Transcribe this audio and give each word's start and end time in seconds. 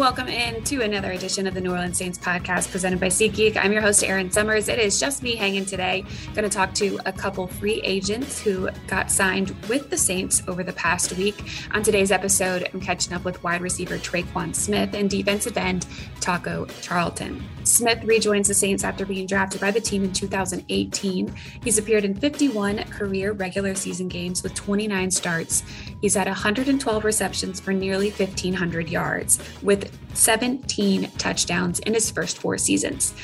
Welcome 0.00 0.28
in 0.28 0.64
to 0.64 0.80
another 0.80 1.12
edition 1.12 1.46
of 1.46 1.52
the 1.52 1.60
New 1.60 1.72
Orleans 1.72 1.98
Saints 1.98 2.16
podcast 2.16 2.70
presented 2.70 2.98
by 3.00 3.08
SeatGeek. 3.08 3.58
I'm 3.62 3.70
your 3.70 3.82
host, 3.82 4.02
Erin 4.02 4.30
Summers. 4.30 4.68
It 4.68 4.78
is 4.78 4.98
just 4.98 5.22
me 5.22 5.36
hanging 5.36 5.66
today. 5.66 6.06
Going 6.34 6.48
to 6.48 6.48
talk 6.48 6.72
to 6.76 6.98
a 7.04 7.12
couple 7.12 7.46
free 7.46 7.82
agents 7.82 8.40
who 8.40 8.70
got 8.86 9.10
signed 9.10 9.50
with 9.68 9.90
the 9.90 9.98
Saints 9.98 10.42
over 10.48 10.64
the 10.64 10.72
past 10.72 11.12
week. 11.18 11.44
On 11.74 11.82
today's 11.82 12.10
episode, 12.10 12.66
I'm 12.72 12.80
catching 12.80 13.12
up 13.12 13.26
with 13.26 13.44
wide 13.44 13.60
receiver 13.60 13.98
Tre'Quan 13.98 14.54
Smith 14.54 14.94
and 14.94 15.10
defensive 15.10 15.58
end 15.58 15.86
Taco 16.20 16.64
Charlton. 16.80 17.44
Smith 17.64 18.02
rejoins 18.04 18.48
the 18.48 18.54
Saints 18.54 18.84
after 18.84 19.04
being 19.04 19.26
drafted 19.26 19.60
by 19.60 19.70
the 19.70 19.82
team 19.82 20.02
in 20.02 20.12
2018. 20.14 21.34
He's 21.62 21.76
appeared 21.76 22.06
in 22.06 22.14
51 22.14 22.78
career 22.84 23.32
regular 23.32 23.74
season 23.74 24.08
games 24.08 24.42
with 24.42 24.54
29 24.54 25.10
starts. 25.10 25.62
He's 26.00 26.14
had 26.14 26.26
112 26.26 27.04
receptions 27.04 27.60
for 27.60 27.74
nearly 27.74 28.08
1,500 28.10 28.88
yards, 28.88 29.38
with 29.62 29.89
17 30.14 31.10
touchdowns 31.18 31.78
in 31.80 31.94
his 31.94 32.10
first 32.10 32.38
four 32.38 32.58
seasons. 32.58 33.14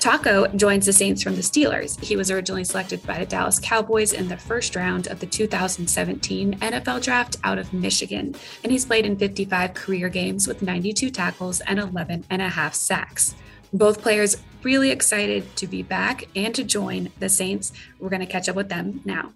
Taco 0.00 0.46
joins 0.48 0.86
the 0.86 0.92
Saints 0.92 1.22
from 1.22 1.34
the 1.34 1.42
Steelers. 1.42 2.02
He 2.02 2.16
was 2.16 2.30
originally 2.30 2.64
selected 2.64 3.04
by 3.06 3.18
the 3.18 3.26
Dallas 3.26 3.58
Cowboys 3.58 4.12
in 4.12 4.28
the 4.28 4.36
first 4.36 4.76
round 4.76 5.06
of 5.06 5.20
the 5.20 5.26
2017 5.26 6.58
NFL 6.58 7.02
draft 7.02 7.36
out 7.44 7.58
of 7.58 7.72
Michigan, 7.72 8.34
and 8.62 8.72
he's 8.72 8.84
played 8.84 9.06
in 9.06 9.16
55 9.16 9.74
career 9.74 10.08
games 10.08 10.46
with 10.46 10.62
92 10.62 11.10
tackles 11.10 11.60
and 11.60 11.78
11 11.78 12.24
and 12.30 12.42
a 12.42 12.48
half 12.48 12.74
sacks. 12.74 13.34
Both 13.72 14.02
players 14.02 14.36
really 14.62 14.90
excited 14.90 15.56
to 15.56 15.66
be 15.66 15.82
back 15.82 16.28
and 16.36 16.54
to 16.54 16.64
join 16.64 17.10
the 17.18 17.28
Saints. 17.28 17.72
We're 17.98 18.10
going 18.10 18.20
to 18.20 18.26
catch 18.26 18.48
up 18.48 18.56
with 18.56 18.68
them 18.68 19.00
now. 19.04 19.32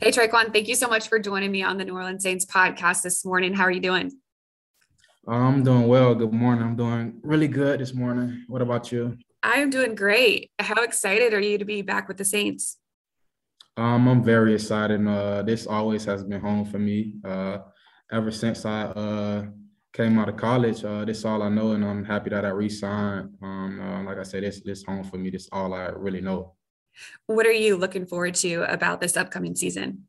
Hey, 0.00 0.10
Tre'Quan, 0.10 0.52
thank 0.52 0.68
you 0.68 0.74
so 0.74 0.88
much 0.88 1.08
for 1.08 1.18
joining 1.18 1.50
me 1.50 1.62
on 1.62 1.78
the 1.78 1.84
New 1.84 1.94
Orleans 1.94 2.22
Saints 2.22 2.44
podcast 2.44 3.02
this 3.02 3.24
morning. 3.24 3.54
How 3.54 3.64
are 3.64 3.70
you 3.70 3.80
doing? 3.80 4.12
I'm 5.26 5.62
doing 5.62 5.88
well. 5.88 6.14
Good 6.14 6.32
morning. 6.32 6.64
I'm 6.64 6.76
doing 6.76 7.20
really 7.22 7.48
good 7.48 7.80
this 7.80 7.94
morning. 7.94 8.44
What 8.46 8.60
about 8.60 8.92
you? 8.92 9.16
I'm 9.42 9.70
doing 9.70 9.94
great. 9.94 10.50
How 10.58 10.82
excited 10.82 11.32
are 11.32 11.40
you 11.40 11.56
to 11.58 11.64
be 11.64 11.82
back 11.82 12.08
with 12.08 12.18
the 12.18 12.24
Saints? 12.24 12.76
Um, 13.76 14.06
I'm 14.06 14.22
very 14.22 14.54
excited. 14.54 15.06
Uh, 15.06 15.42
this 15.42 15.66
always 15.66 16.04
has 16.04 16.22
been 16.24 16.40
home 16.40 16.66
for 16.66 16.78
me. 16.78 17.14
Uh, 17.24 17.58
ever 18.12 18.30
since 18.30 18.66
I 18.66 18.82
uh, 18.82 19.46
came 19.94 20.18
out 20.18 20.28
of 20.28 20.36
college. 20.36 20.84
Uh, 20.84 21.04
this 21.04 21.18
is 21.18 21.24
all 21.24 21.42
I 21.42 21.48
know, 21.48 21.72
and 21.72 21.84
I'm 21.84 22.04
happy 22.04 22.30
that 22.30 22.44
I 22.44 22.50
re-signed. 22.50 23.30
Um, 23.42 23.80
uh, 23.80 24.02
like 24.02 24.18
I 24.18 24.24
said, 24.24 24.42
this 24.42 24.60
this 24.60 24.84
home 24.84 25.04
for 25.04 25.16
me. 25.16 25.30
This 25.30 25.44
is 25.44 25.48
all 25.52 25.72
I 25.72 25.86
really 25.86 26.20
know. 26.20 26.54
What 27.26 27.46
are 27.46 27.52
you 27.52 27.76
looking 27.76 28.06
forward 28.06 28.34
to 28.36 28.64
about 28.70 29.00
this 29.00 29.16
upcoming 29.16 29.56
season? 29.56 30.06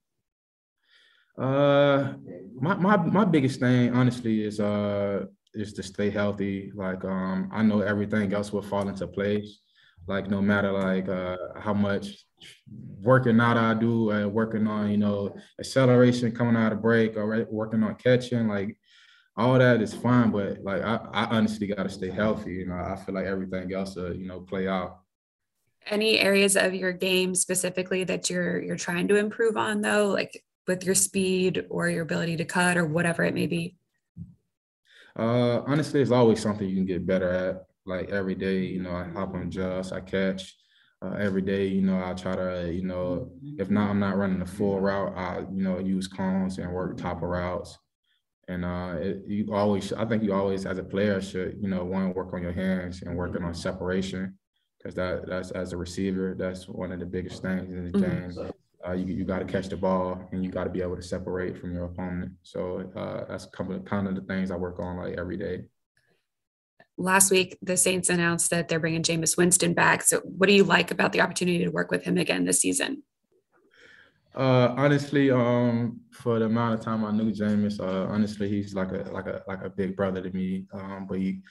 Uh, 1.37 2.13
my 2.59 2.75
my 2.75 2.97
my 2.97 3.25
biggest 3.25 3.59
thing, 3.59 3.93
honestly, 3.93 4.43
is 4.43 4.59
uh 4.59 5.25
is 5.53 5.73
to 5.73 5.83
stay 5.83 6.09
healthy. 6.09 6.71
Like 6.73 7.03
um, 7.03 7.49
I 7.51 7.61
know 7.63 7.81
everything 7.81 8.33
else 8.33 8.53
will 8.53 8.61
fall 8.61 8.87
into 8.87 9.07
place. 9.07 9.59
Like 10.07 10.29
no 10.29 10.41
matter 10.41 10.71
like 10.71 11.09
uh 11.09 11.37
how 11.59 11.73
much 11.73 12.25
working 13.01 13.39
out 13.39 13.57
I 13.57 13.73
do, 13.73 14.29
working 14.29 14.67
on 14.67 14.91
you 14.91 14.97
know 14.97 15.35
acceleration 15.59 16.31
coming 16.31 16.55
out 16.55 16.71
of 16.71 16.81
break, 16.81 17.17
or 17.17 17.45
working 17.49 17.83
on 17.83 17.95
catching, 17.95 18.47
like 18.47 18.77
all 19.37 19.59
that 19.59 19.81
is 19.81 19.93
fine, 19.93 20.31
but 20.31 20.59
like 20.63 20.81
I, 20.81 20.95
I 21.11 21.25
honestly 21.25 21.67
got 21.67 21.83
to 21.83 21.89
stay 21.89 22.09
healthy. 22.09 22.53
You 22.53 22.67
know, 22.67 22.75
I 22.75 22.95
feel 22.95 23.15
like 23.15 23.25
everything 23.25 23.73
else, 23.73 23.97
uh, 23.97 24.11
you 24.11 24.25
know, 24.25 24.39
play 24.39 24.67
out. 24.67 24.99
Any 25.87 26.17
areas 26.19 26.55
of 26.55 26.73
your 26.73 26.93
game 26.93 27.35
specifically 27.35 28.05
that 28.05 28.29
you're 28.29 28.61
you're 28.61 28.77
trying 28.77 29.09
to 29.09 29.17
improve 29.17 29.57
on, 29.57 29.81
though, 29.81 30.07
like 30.07 30.44
with 30.67 30.83
your 30.83 30.95
speed 30.95 31.65
or 31.69 31.89
your 31.89 32.03
ability 32.03 32.37
to 32.37 32.45
cut 32.45 32.77
or 32.77 32.85
whatever 32.85 33.23
it 33.23 33.33
may 33.33 33.47
be? 33.47 33.75
Uh, 35.17 35.61
honestly, 35.65 36.01
it's 36.01 36.11
always 36.11 36.41
something 36.41 36.67
you 36.67 36.75
can 36.75 36.85
get 36.85 37.05
better 37.05 37.29
at. 37.29 37.65
Like 37.85 38.09
every 38.09 38.35
day, 38.35 38.61
you 38.61 38.81
know, 38.81 38.95
I 38.95 39.03
hop 39.03 39.35
on 39.35 39.51
just, 39.51 39.93
I 39.93 40.01
catch. 40.01 40.55
Uh, 41.01 41.15
every 41.19 41.41
day, 41.41 41.67
you 41.67 41.81
know, 41.81 42.03
I 42.03 42.13
try 42.13 42.35
to, 42.35 42.71
you 42.73 42.83
know, 42.83 43.31
if 43.59 43.69
not, 43.69 43.89
I'm 43.89 43.99
not 43.99 44.17
running 44.17 44.39
the 44.39 44.45
full 44.45 44.79
route. 44.79 45.13
I, 45.15 45.39
you 45.53 45.61
know, 45.61 45.77
use 45.77 46.07
cones 46.07 46.57
and 46.57 46.71
work 46.73 46.97
top 46.97 47.17
of 47.17 47.29
routes. 47.29 47.77
And 48.47 48.65
uh, 48.65 48.95
it, 48.97 49.23
you 49.27 49.53
always, 49.53 49.93
I 49.93 50.05
think 50.05 50.23
you 50.23 50.33
always, 50.33 50.65
as 50.65 50.77
a 50.77 50.83
player, 50.83 51.21
should 51.21 51.57
you 51.61 51.67
know, 51.67 51.83
one 51.83 52.13
work 52.13 52.33
on 52.33 52.41
your 52.41 52.53
hands 52.53 53.01
and 53.01 53.15
working 53.15 53.43
on 53.43 53.53
separation, 53.53 54.37
because 54.77 54.95
that 54.95 55.27
that's 55.27 55.51
as 55.51 55.73
a 55.73 55.77
receiver, 55.77 56.35
that's 56.37 56.67
one 56.67 56.91
of 56.91 56.99
the 56.99 57.05
biggest 57.05 57.41
things 57.41 57.69
in 57.69 57.91
the 57.91 57.99
game. 57.99 58.31
Mm-hmm. 58.31 58.49
Uh, 58.87 58.93
you 58.93 59.05
you 59.05 59.25
got 59.25 59.39
to 59.39 59.45
catch 59.45 59.67
the 59.67 59.77
ball 59.77 60.27
and 60.31 60.43
you 60.43 60.51
got 60.51 60.65
to 60.65 60.69
be 60.69 60.81
able 60.81 60.95
to 60.95 61.01
separate 61.01 61.57
from 61.57 61.73
your 61.73 61.85
opponent. 61.85 62.31
So 62.43 62.89
uh, 62.95 63.25
that's 63.27 63.45
kind 63.47 63.73
of, 63.73 64.15
the 64.15 64.21
things 64.27 64.51
I 64.51 64.55
work 64.55 64.79
on 64.79 64.97
like 64.97 65.17
every 65.17 65.37
day. 65.37 65.65
Last 66.97 67.31
week, 67.31 67.57
the 67.61 67.75
Saints 67.75 68.09
announced 68.09 68.51
that 68.51 68.69
they're 68.69 68.79
bringing 68.79 69.03
Jameis 69.03 69.37
Winston 69.37 69.73
back. 69.73 70.03
So, 70.03 70.19
what 70.19 70.47
do 70.47 70.53
you 70.53 70.63
like 70.63 70.91
about 70.91 71.11
the 71.11 71.21
opportunity 71.21 71.63
to 71.65 71.71
work 71.71 71.91
with 71.91 72.03
him 72.03 72.17
again 72.17 72.45
this 72.45 72.61
season? 72.61 73.03
Uh, 74.35 74.73
honestly, 74.77 75.31
um, 75.31 76.01
for 76.11 76.39
the 76.39 76.45
amount 76.45 76.73
of 76.73 76.81
time 76.81 77.05
I 77.05 77.11
knew 77.11 77.31
Jameis, 77.31 77.79
uh, 77.79 78.11
honestly, 78.11 78.49
he's 78.49 78.75
like 78.75 78.91
a 78.91 79.09
like 79.11 79.27
a 79.27 79.41
like 79.47 79.63
a 79.63 79.69
big 79.69 79.95
brother 79.95 80.21
to 80.21 80.29
me. 80.31 80.67
Um, 80.73 81.05
but 81.07 81.19
he, 81.19 81.41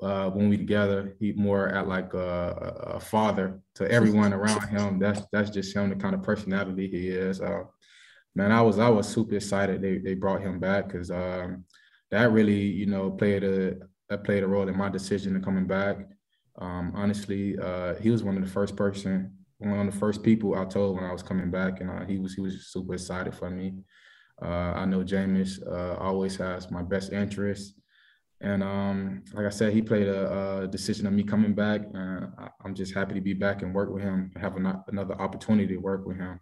uh, 0.00 0.30
when 0.30 0.48
we 0.48 0.56
together, 0.56 1.14
he 1.18 1.32
more 1.32 1.68
at 1.68 1.88
like 1.88 2.14
a, 2.14 2.94
a 2.94 3.00
father 3.00 3.60
to 3.74 3.90
everyone 3.90 4.32
around 4.32 4.68
him. 4.68 4.98
That's 4.98 5.22
that's 5.32 5.50
just 5.50 5.74
him, 5.74 5.90
the 5.90 5.96
kind 5.96 6.14
of 6.14 6.22
personality 6.22 6.88
he 6.88 7.08
is. 7.08 7.40
Uh, 7.40 7.64
man, 8.34 8.52
I 8.52 8.62
was 8.62 8.78
I 8.78 8.88
was 8.88 9.08
super 9.08 9.36
excited 9.36 9.82
they 9.82 9.98
they 9.98 10.14
brought 10.14 10.40
him 10.40 10.60
back 10.60 10.88
because 10.88 11.10
um, 11.10 11.64
that 12.10 12.30
really 12.32 12.60
you 12.60 12.86
know 12.86 13.10
played 13.10 13.44
a 13.44 13.76
that 14.08 14.24
played 14.24 14.42
a 14.42 14.46
role 14.46 14.68
in 14.68 14.76
my 14.76 14.88
decision 14.88 15.34
to 15.34 15.40
coming 15.40 15.66
back. 15.66 15.98
Um, 16.60 16.92
honestly, 16.94 17.58
uh, 17.58 17.94
he 17.96 18.10
was 18.10 18.24
one 18.24 18.36
of 18.36 18.42
the 18.42 18.50
first 18.50 18.74
person 18.76 19.32
one 19.58 19.86
of 19.86 19.92
the 19.92 19.98
first 19.98 20.22
people 20.22 20.54
I 20.54 20.64
told 20.64 20.96
when 20.96 21.04
I 21.04 21.12
was 21.12 21.22
coming 21.22 21.50
back, 21.50 21.80
and 21.80 21.90
uh, 21.90 22.04
he 22.04 22.18
was 22.18 22.34
he 22.34 22.40
was 22.40 22.66
super 22.68 22.94
excited 22.94 23.34
for 23.34 23.50
me. 23.50 23.74
Uh, 24.40 24.72
I 24.76 24.84
know 24.84 25.02
Jameis 25.02 25.60
uh, 25.66 25.96
always 25.98 26.36
has 26.36 26.70
my 26.70 26.82
best 26.82 27.12
interest, 27.12 27.74
and 28.40 28.62
um, 28.62 29.24
like 29.32 29.46
I 29.46 29.50
said, 29.50 29.72
he 29.72 29.82
played 29.82 30.06
a, 30.06 30.62
a 30.62 30.68
decision 30.68 31.06
of 31.06 31.12
me 31.12 31.24
coming 31.24 31.54
back, 31.54 31.82
and 31.92 32.32
I'm 32.64 32.74
just 32.74 32.94
happy 32.94 33.14
to 33.14 33.20
be 33.20 33.34
back 33.34 33.62
and 33.62 33.74
work 33.74 33.90
with 33.90 34.02
him, 34.02 34.30
have 34.40 34.56
an, 34.56 34.72
another 34.86 35.20
opportunity 35.20 35.74
to 35.74 35.78
work 35.78 36.06
with 36.06 36.18
him. 36.18 36.38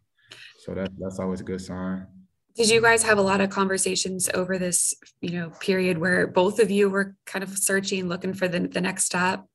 So 0.58 0.74
that 0.74 0.90
that's 0.98 1.18
always 1.18 1.40
a 1.40 1.44
good 1.44 1.60
sign. 1.60 2.06
Did 2.54 2.70
you 2.70 2.80
guys 2.80 3.02
have 3.02 3.18
a 3.18 3.22
lot 3.22 3.40
of 3.40 3.50
conversations 3.50 4.30
over 4.32 4.58
this, 4.58 4.94
you 5.20 5.30
know, 5.32 5.50
period 5.60 5.98
where 5.98 6.26
both 6.26 6.58
of 6.58 6.70
you 6.70 6.88
were 6.88 7.14
kind 7.26 7.42
of 7.42 7.50
searching, 7.50 8.08
looking 8.08 8.32
for 8.32 8.48
the, 8.48 8.60
the 8.60 8.80
next 8.80 9.04
stop? 9.04 9.46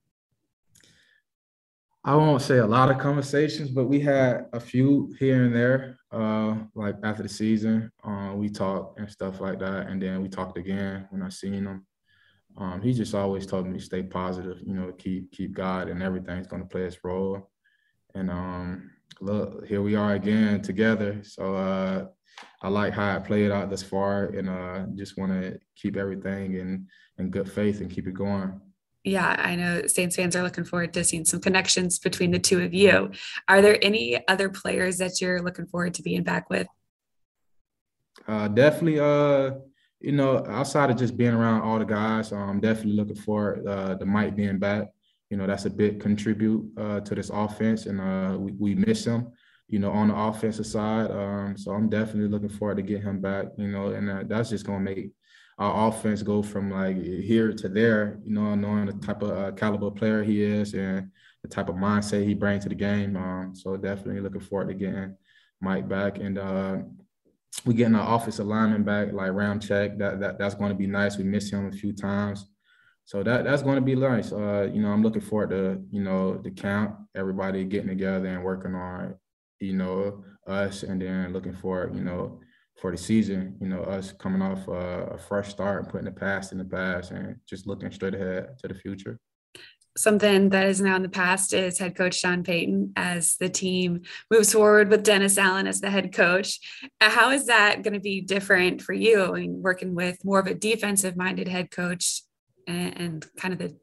I 2.03 2.15
won't 2.15 2.41
say 2.41 2.57
a 2.57 2.65
lot 2.65 2.89
of 2.89 2.97
conversations, 2.97 3.69
but 3.69 3.85
we 3.85 3.99
had 3.99 4.47
a 4.53 4.59
few 4.59 5.13
here 5.19 5.43
and 5.43 5.55
there. 5.55 5.97
Uh, 6.11 6.55
like 6.73 6.95
after 7.03 7.23
the 7.23 7.29
season, 7.29 7.91
uh, 8.03 8.33
we 8.35 8.49
talked 8.49 8.99
and 8.99 9.09
stuff 9.09 9.39
like 9.39 9.59
that, 9.59 9.87
and 9.87 10.01
then 10.01 10.21
we 10.21 10.27
talked 10.27 10.57
again 10.57 11.07
when 11.11 11.21
I 11.21 11.29
seen 11.29 11.53
him. 11.65 11.85
Um, 12.57 12.81
he 12.81 12.93
just 12.93 13.15
always 13.15 13.45
told 13.45 13.67
me 13.67 13.77
to 13.77 13.83
stay 13.83 14.03
positive, 14.03 14.59
you 14.65 14.73
know, 14.73 14.91
keep 14.91 15.31
keep 15.31 15.53
God, 15.53 15.87
and 15.87 16.03
everything's 16.03 16.47
going 16.47 16.61
to 16.61 16.67
play 16.67 16.83
its 16.83 17.03
role. 17.03 17.49
And 18.13 18.29
um, 18.29 18.91
look, 19.19 19.65
here 19.67 19.81
we 19.81 19.95
are 19.95 20.13
again 20.13 20.61
together. 20.61 21.21
So 21.23 21.55
uh, 21.55 22.07
I 22.61 22.67
like 22.69 22.93
how 22.93 23.15
it 23.15 23.23
played 23.23 23.51
out 23.51 23.69
thus 23.69 23.83
far, 23.83 24.25
and 24.25 24.49
uh, 24.49 24.85
just 24.95 25.17
want 25.17 25.31
to 25.31 25.59
keep 25.75 25.95
everything 25.97 26.55
in 26.55 26.87
in 27.17 27.29
good 27.29 27.51
faith 27.51 27.81
and 27.81 27.89
keep 27.89 28.07
it 28.07 28.13
going 28.13 28.59
yeah, 29.03 29.35
I 29.39 29.55
know 29.55 29.87
Saints 29.87 30.15
fans 30.15 30.35
are 30.35 30.43
looking 30.43 30.63
forward 30.63 30.93
to 30.93 31.03
seeing 31.03 31.25
some 31.25 31.41
connections 31.41 31.97
between 31.97 32.31
the 32.31 32.39
two 32.39 32.61
of 32.61 32.73
you. 32.73 33.11
Are 33.47 33.61
there 33.61 33.79
any 33.81 34.23
other 34.27 34.49
players 34.49 34.97
that 34.99 35.19
you're 35.19 35.41
looking 35.41 35.65
forward 35.65 35.95
to 35.95 36.03
being 36.03 36.23
back 36.23 36.49
with? 36.49 36.67
Uh, 38.27 38.47
definitely, 38.47 38.99
uh, 38.99 39.53
you 40.01 40.11
know, 40.11 40.43
outside 40.47 40.89
of 40.89 40.97
just 40.97 41.15
being 41.15 41.33
around 41.33 41.61
all 41.61 41.79
the 41.79 41.85
guys, 41.85 42.31
I'm 42.31 42.59
definitely 42.59 42.93
looking 42.93 43.15
forward 43.15 43.65
uh, 43.67 43.95
the 43.95 44.05
Mike 44.05 44.35
being 44.35 44.59
back. 44.59 44.87
You 45.29 45.37
know, 45.37 45.47
that's 45.47 45.65
a 45.65 45.69
big 45.69 45.99
contribute 45.99 46.65
uh, 46.77 46.99
to 47.01 47.15
this 47.15 47.29
offense, 47.33 47.85
and 47.85 48.01
uh, 48.01 48.37
we, 48.37 48.51
we 48.53 48.75
miss 48.75 49.05
him. 49.05 49.31
You 49.67 49.79
know, 49.79 49.91
on 49.91 50.09
the 50.09 50.15
offensive 50.15 50.65
side, 50.65 51.09
um, 51.11 51.55
so 51.57 51.71
I'm 51.71 51.87
definitely 51.87 52.27
looking 52.27 52.49
forward 52.49 52.75
to 52.75 52.81
get 52.81 53.01
him 53.01 53.21
back. 53.21 53.45
You 53.57 53.69
know, 53.69 53.87
and 53.87 54.09
uh, 54.09 54.23
that's 54.27 54.49
just 54.49 54.65
gonna 54.65 54.81
make 54.81 55.11
our 55.57 55.87
offense 55.87 56.23
go 56.23 56.41
from 56.41 56.71
like 56.71 56.97
here 56.97 57.53
to 57.53 57.69
there, 57.69 58.19
you 58.25 58.33
know, 58.33 58.55
knowing 58.55 58.87
the 58.87 58.93
type 58.93 59.21
of 59.21 59.31
uh, 59.31 59.51
caliber 59.51 59.91
player 59.91 60.23
he 60.23 60.41
is 60.41 60.73
and 60.73 61.11
the 61.43 61.47
type 61.47 61.69
of 61.69 61.75
mindset 61.75 62.25
he 62.25 62.33
brings 62.33 62.63
to 62.63 62.69
the 62.69 62.75
game. 62.75 63.15
Um, 63.15 63.53
so 63.55 63.77
definitely 63.77 64.21
looking 64.21 64.41
forward 64.41 64.69
to 64.69 64.73
getting 64.73 65.15
Mike 65.61 65.87
back 65.87 66.17
and 66.17 66.37
uh, 66.37 66.77
we 67.65 67.73
getting 67.73 67.95
our 67.95 68.15
offensive 68.15 68.47
lineman 68.47 68.83
back, 68.83 69.11
like 69.13 69.31
Ramczyk. 69.31 69.97
That 69.97 70.19
that 70.19 70.39
that's 70.39 70.55
going 70.55 70.69
to 70.69 70.77
be 70.77 70.87
nice. 70.87 71.17
We 71.17 71.23
missed 71.23 71.51
him 71.51 71.67
a 71.67 71.71
few 71.71 71.93
times, 71.93 72.47
so 73.05 73.23
that 73.23 73.43
that's 73.43 73.61
going 73.61 73.75
to 73.75 73.81
be 73.81 73.95
nice. 73.95 74.31
Uh, 74.31 74.69
you 74.73 74.81
know, 74.81 74.91
I'm 74.91 75.03
looking 75.03 75.21
forward 75.21 75.49
to 75.51 75.81
you 75.91 76.01
know 76.01 76.37
the 76.37 76.51
camp, 76.51 76.97
everybody 77.15 77.63
getting 77.65 77.89
together 77.89 78.27
and 78.27 78.43
working 78.43 78.73
on 78.73 79.15
you 79.59 79.73
know 79.73 80.23
us, 80.47 80.83
and 80.83 81.01
then 81.01 81.33
looking 81.33 81.53
forward, 81.53 81.95
you 81.95 82.03
know, 82.03 82.39
for 82.79 82.91
the 82.91 82.97
season. 82.97 83.57
You 83.59 83.67
know, 83.67 83.81
us 83.83 84.13
coming 84.13 84.41
off 84.41 84.67
a, 84.67 85.13
a 85.13 85.17
fresh 85.17 85.49
start, 85.49 85.83
and 85.83 85.91
putting 85.91 86.05
the 86.05 86.11
past 86.11 86.51
in 86.51 86.57
the 86.57 86.65
past, 86.65 87.11
and 87.11 87.35
just 87.47 87.67
looking 87.67 87.91
straight 87.91 88.15
ahead 88.15 88.57
to 88.59 88.67
the 88.67 88.75
future 88.75 89.19
something 89.97 90.49
that 90.49 90.67
is 90.67 90.81
now 90.81 90.95
in 90.95 91.01
the 91.01 91.09
past 91.09 91.53
is 91.53 91.77
head 91.77 91.95
coach 91.95 92.15
Sean 92.15 92.43
Payton 92.43 92.93
as 92.95 93.35
the 93.35 93.49
team 93.49 94.01
moves 94.29 94.53
forward 94.53 94.89
with 94.89 95.03
Dennis 95.03 95.37
Allen 95.37 95.67
as 95.67 95.81
the 95.81 95.89
head 95.89 96.13
coach. 96.13 96.59
Uh, 96.99 97.09
how 97.09 97.31
is 97.31 97.47
that 97.47 97.83
going 97.83 97.93
to 97.93 97.99
be 97.99 98.21
different 98.21 98.81
for 98.81 98.93
you? 98.93 99.23
I 99.23 99.39
mean, 99.41 99.61
working 99.61 99.93
with 99.93 100.23
more 100.23 100.39
of 100.39 100.47
a 100.47 100.53
defensive 100.53 101.17
minded 101.17 101.47
head 101.47 101.71
coach 101.71 102.21
and, 102.67 102.97
and 102.99 103.25
kind 103.37 103.53
of 103.53 103.59
the, 103.59 103.77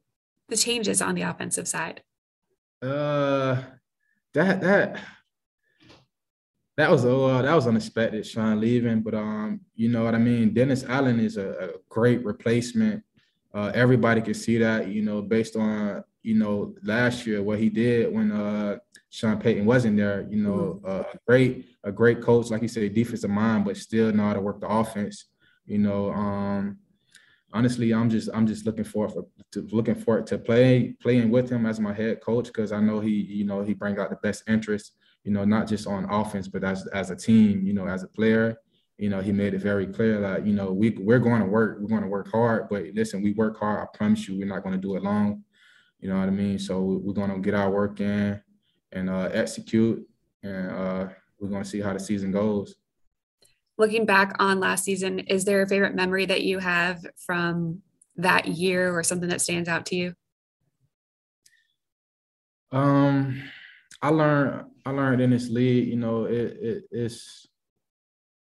the 0.49 0.57
changes 0.57 1.03
on 1.03 1.15
the 1.15 1.23
offensive 1.23 1.69
side? 1.69 2.03
Uh, 2.81 3.63
that, 4.35 4.61
that, 4.61 5.01
that 6.79 6.91
was 6.93 7.05
uh, 7.05 7.43
that 7.43 7.55
was 7.55 7.67
unexpected, 7.67 8.25
Sean 8.25 8.61
leaving, 8.61 9.01
but 9.01 9.13
um, 9.13 9.61
you 9.75 9.89
know 9.89 10.05
what 10.05 10.15
I 10.15 10.19
mean. 10.19 10.55
Dennis 10.55 10.85
Allen 10.85 11.19
is 11.19 11.37
a, 11.37 11.51
a 11.51 11.69
great 11.89 12.25
replacement 12.25 13.03
uh, 13.55 13.73
everybody 13.75 14.21
can 14.21 14.35
see 14.35 14.59
that, 14.59 14.89
you 14.89 15.03
know, 15.03 15.23
based 15.23 15.56
on, 15.56 16.05
you 16.23 16.35
know, 16.35 16.75
last 16.83 17.27
year 17.27 17.43
what 17.43 17.59
he 17.59 17.69
did 17.69 18.12
when 18.12 18.31
uh, 18.31 18.79
Sean 19.11 19.39
Payton 19.39 19.65
wasn't 19.65 19.97
there, 19.97 20.27
you 20.31 20.43
know, 20.43 20.81
mm-hmm. 20.85 21.00
uh, 21.00 21.05
great, 21.27 21.67
a 21.85 21.93
great 21.93 22.21
coach, 22.21 22.50
like 22.50 22.62
you 22.62 22.69
said, 22.69 22.95
defensive 22.95 23.31
mind, 23.31 23.65
but 23.65 23.77
still 23.77 24.12
know 24.12 24.25
how 24.25 24.35
to 24.35 24.41
work 24.41 24.61
the 24.61 24.69
offense. 24.69 25.27
You 25.65 25.79
know, 25.79 26.11
um, 26.12 26.79
honestly, 27.53 27.93
I'm 27.93 28.11
just 28.11 28.29
I'm 28.35 28.47
just 28.47 28.67
looking 28.67 28.85
forward 28.85 29.12
for 29.12 29.27
to 29.53 29.69
looking 29.73 29.95
forward 29.95 30.27
to 30.29 30.39
play 30.39 30.95
playing 31.00 31.31
with 31.31 31.50
him 31.50 31.67
as 31.67 31.81
my 31.81 31.93
head 31.93 32.21
coach 32.21 32.47
because 32.47 32.73
I 32.73 32.81
know 32.81 33.00
he, 33.00 33.11
you 33.11 33.45
know, 33.45 33.62
he 33.62 33.75
brings 33.75 33.99
out 33.99 34.11
the 34.11 34.17
best 34.17 34.45
interest, 34.49 34.93
you 35.25 35.33
know, 35.33 35.45
not 35.45 35.67
just 35.67 35.87
on 35.87 36.05
offense, 36.11 36.49
but 36.49 36.65
as 36.65 36.87
as 36.89 37.11
a 37.11 37.17
team, 37.17 37.67
you 37.67 37.73
know, 37.73 37.87
as 37.87 38.03
a 38.03 38.09
player 38.09 38.59
you 38.99 39.09
know, 39.09 39.21
he 39.21 39.31
made 39.31 39.55
it 39.55 39.61
very 39.61 39.87
clear 39.87 40.21
that, 40.21 40.45
you 40.45 40.53
know, 40.53 40.73
we, 40.73 40.91
we're 40.91 41.21
going 41.21 41.41
to 41.41 41.47
work, 41.47 41.79
we're 41.81 41.89
going 41.89 42.03
to 42.03 42.09
work 42.09 42.31
hard, 42.31 42.69
but 42.69 42.85
listen, 42.95 43.23
we 43.23 43.33
work 43.33 43.59
hard. 43.59 43.81
I 43.81 43.97
promise 43.97 44.29
you, 44.29 44.37
we're 44.37 44.47
not 44.47 44.65
going 44.65 44.75
to 44.75 44.81
do 44.81 44.97
it 44.97 45.05
long. 45.05 45.45
You 46.00 46.09
know 46.09 46.19
what 46.19 46.27
I 46.27 46.33
mean? 46.33 46.59
So 46.59 47.00
we're 47.03 47.12
going 47.12 47.31
to 47.31 47.39
get 47.39 47.55
our 47.55 47.71
work 47.71 48.00
in 48.00 48.41
and 48.93 49.09
uh, 49.09 49.31
execute, 49.33 50.05
and 50.43 50.71
uh, 50.71 51.09
we're 51.39 51.49
going 51.49 51.62
to 51.62 51.69
see 51.69 51.81
how 51.81 51.93
the 51.93 52.00
season 52.00 52.33
goes. 52.33 52.75
Looking 53.79 54.05
back 54.05 54.35
on 54.41 54.59
last 54.59 54.85
season, 54.85 55.21
is 55.21 55.45
there 55.45 55.62
a 55.62 55.69
favorite 55.69 55.95
memory 55.95 56.27
that 56.27 56.43
you 56.43 56.59
have 56.59 57.05
from 57.25 57.83
that 58.17 58.49
year 58.49 58.93
or 58.97 59.05
something 59.05 59.29
that 59.29 59.41
stands 59.41 59.69
out 59.69 59.87
to 59.87 59.97
you? 59.97 60.15
Um, 62.73 63.43
I 64.03 64.09
learned 64.11 64.67
I 64.85 64.91
learned 64.91 65.21
in 65.21 65.31
this 65.31 65.49
league, 65.49 65.89
you 65.89 65.97
know, 65.97 66.25
it, 66.25 66.56
it 66.61 66.85
it's 66.91 67.48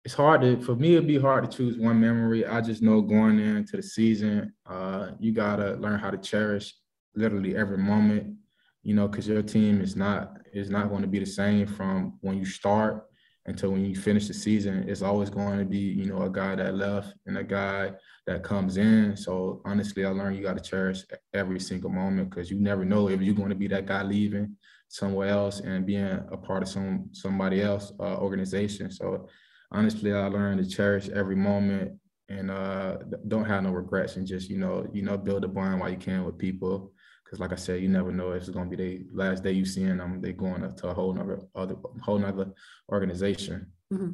it's 0.05 0.13
hard 0.13 0.41
to 0.41 0.59
for 0.61 0.75
me 0.75 0.95
it'd 0.95 1.07
be 1.07 1.19
hard 1.19 1.49
to 1.49 1.57
choose 1.57 1.77
one 1.77 1.99
memory. 1.99 2.45
I 2.45 2.61
just 2.61 2.81
know 2.81 3.01
going 3.01 3.39
into 3.39 3.77
the 3.77 3.83
season 3.83 4.53
uh, 4.65 5.11
you 5.19 5.31
gotta 5.31 5.75
learn 5.75 5.99
how 5.99 6.11
to 6.11 6.17
cherish 6.17 6.73
literally 7.15 7.55
every 7.55 7.77
moment 7.77 8.35
you 8.81 8.93
know 8.93 9.07
because 9.07 9.27
your 9.27 9.41
team 9.41 9.81
is 9.81 9.95
not 9.95 10.37
is 10.53 10.69
not 10.69 10.89
going 10.89 11.01
to 11.01 11.07
be 11.07 11.19
the 11.19 11.25
same 11.25 11.65
from 11.65 12.17
when 12.21 12.37
you 12.37 12.45
start 12.45 13.05
until 13.45 13.71
when 13.71 13.83
you 13.85 13.95
finish 13.95 14.27
the 14.27 14.33
season. 14.33 14.85
It's 14.87 15.01
always 15.01 15.29
going 15.29 15.59
to 15.59 15.65
be 15.65 15.77
you 15.77 16.05
know 16.05 16.23
a 16.23 16.29
guy 16.29 16.55
that 16.55 16.75
left 16.75 17.13
and 17.25 17.37
a 17.37 17.43
guy 17.43 17.93
that 18.27 18.43
comes 18.43 18.77
in. 18.77 19.15
So 19.15 19.61
honestly 19.65 20.05
i 20.05 20.09
learned 20.09 20.37
you 20.37 20.43
got 20.43 20.57
to 20.61 20.69
cherish 20.69 21.03
every 21.33 21.59
single 21.59 21.89
moment 21.89 22.29
because 22.29 22.51
you 22.51 22.59
never 22.59 22.83
know 22.83 23.09
if 23.09 23.21
you're 23.21 23.35
going 23.35 23.49
to 23.49 23.55
be 23.55 23.67
that 23.69 23.85
guy 23.85 24.03
leaving 24.03 24.57
somewhere 24.89 25.29
else 25.29 25.59
and 25.61 25.85
being 25.85 26.19
a 26.31 26.37
part 26.37 26.61
of 26.61 26.69
some 26.69 27.09
somebody 27.13 27.61
else 27.61 27.93
uh, 27.99 28.17
organization. 28.17 28.91
So 28.91 29.27
honestly, 29.73 30.13
I 30.13 30.27
learned 30.27 30.63
to 30.63 30.69
cherish 30.69 31.09
every 31.09 31.35
moment 31.35 31.99
and 32.29 32.49
uh, 32.49 32.97
don't 33.27 33.45
have 33.45 33.63
no 33.63 33.71
regrets 33.71 34.15
and 34.15 34.25
just 34.25 34.49
you 34.49 34.57
know 34.57 34.87
you 34.93 35.01
know 35.01 35.17
build 35.17 35.43
a 35.43 35.47
bond 35.47 35.79
while 35.79 35.89
you 35.89 35.97
can 35.97 36.23
with 36.23 36.37
people 36.37 36.93
because 37.23 37.39
like 37.39 37.51
I 37.51 37.55
said, 37.55 37.81
you 37.81 37.89
never 37.89 38.11
know 38.11 38.31
if 38.31 38.43
it's 38.43 38.49
gonna 38.49 38.69
be 38.69 38.75
the 38.75 39.05
last 39.11 39.43
day 39.43 39.51
you 39.51 39.65
seeing 39.65 39.97
them. 39.97 40.21
They 40.21 40.33
going 40.33 40.61
to 40.61 40.87
a 40.87 40.93
whole 40.93 41.13
nother 41.13 41.39
other 41.55 41.75
whole 42.01 42.19
nother 42.19 42.53
organization. 42.91 43.71
Mm-hmm. 43.91 44.11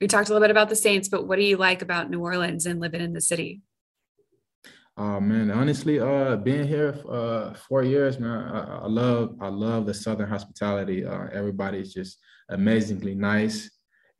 We 0.00 0.06
talked 0.08 0.28
a 0.28 0.32
little 0.32 0.44
bit 0.44 0.50
about 0.50 0.68
the 0.68 0.76
Saints, 0.76 1.08
but 1.08 1.26
what 1.26 1.36
do 1.36 1.44
you 1.44 1.56
like 1.56 1.82
about 1.82 2.10
New 2.10 2.20
Orleans 2.20 2.66
and 2.66 2.80
living 2.80 3.00
in 3.00 3.12
the 3.12 3.20
city? 3.20 3.62
Oh 4.96 5.14
uh, 5.14 5.20
man, 5.20 5.50
honestly, 5.50 6.00
uh, 6.00 6.36
being 6.36 6.66
here 6.66 6.96
uh 7.08 7.54
four 7.54 7.82
years, 7.82 8.18
man, 8.18 8.30
I, 8.30 8.78
I 8.78 8.86
love 8.86 9.36
I 9.40 9.48
love 9.48 9.86
the 9.86 9.94
Southern 9.94 10.28
hospitality. 10.28 11.04
Uh, 11.04 11.26
everybody's 11.32 11.92
just 11.92 12.18
amazingly 12.48 13.14
nice 13.14 13.70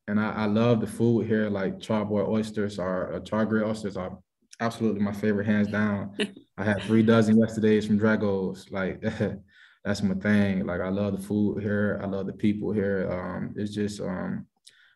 and 0.08 0.20
I, 0.20 0.32
I, 0.32 0.46
love 0.46 0.80
the 0.80 0.86
food 0.86 1.26
here. 1.26 1.48
Like 1.48 1.78
charboy 1.78 2.28
oysters 2.28 2.78
are 2.78 3.14
uh, 3.14 3.20
char 3.20 3.46
grill 3.46 3.68
oysters 3.68 3.96
are 3.96 4.18
absolutely 4.60 5.00
my 5.00 5.12
favorite, 5.12 5.46
hands 5.46 5.68
down. 5.68 6.16
I 6.58 6.64
had 6.64 6.82
three 6.82 7.02
dozen 7.02 7.38
yesterday's 7.38 7.86
from 7.86 7.98
Drago's. 7.98 8.66
Like 8.70 9.02
that's 9.84 10.02
my 10.02 10.14
thing. 10.14 10.66
Like 10.66 10.80
I 10.80 10.88
love 10.88 11.16
the 11.16 11.26
food 11.26 11.62
here. 11.62 12.00
I 12.02 12.06
love 12.06 12.26
the 12.26 12.32
people 12.32 12.72
here. 12.72 13.08
Um, 13.10 13.54
it's 13.56 13.74
just 13.74 14.00
um, 14.00 14.46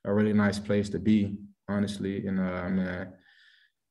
a 0.04 0.12
really 0.12 0.32
nice 0.32 0.58
place 0.58 0.88
to 0.90 0.98
be, 0.98 1.36
honestly. 1.68 2.26
And 2.26 2.38
uh, 2.38 2.68
man, 2.68 3.12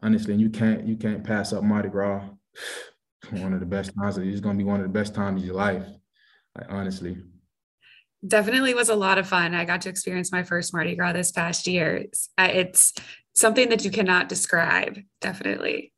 honestly, 0.01 0.33
and 0.33 0.41
you 0.41 0.49
can't 0.49 0.87
you 0.87 0.97
can't 0.97 1.23
pass 1.23 1.53
up 1.53 1.63
Mardi 1.63 1.89
Gras. 1.89 2.23
one 3.31 3.53
of 3.53 3.59
the 3.59 3.65
best 3.65 3.91
times. 3.97 4.17
It's 4.17 4.39
gonna 4.39 4.57
be 4.57 4.63
one 4.63 4.79
of 4.79 4.85
the 4.85 4.99
best 4.99 5.15
times 5.15 5.41
of 5.41 5.47
your 5.47 5.55
life. 5.55 5.85
Like 6.55 6.67
honestly 6.69 7.17
definitely 8.25 8.73
was 8.73 8.89
a 8.89 8.95
lot 8.95 9.17
of 9.17 9.27
fun. 9.27 9.53
I 9.53 9.65
got 9.65 9.81
to 9.81 9.89
experience 9.89 10.31
my 10.31 10.43
first 10.43 10.73
Mardi 10.73 10.95
Gras 10.95 11.13
this 11.13 11.31
past 11.31 11.67
year. 11.67 11.97
It's, 11.97 12.29
it's 12.37 12.93
something 13.35 13.69
that 13.69 13.85
you 13.85 13.91
cannot 13.91 14.29
describe, 14.29 14.99
definitely. 15.21 15.93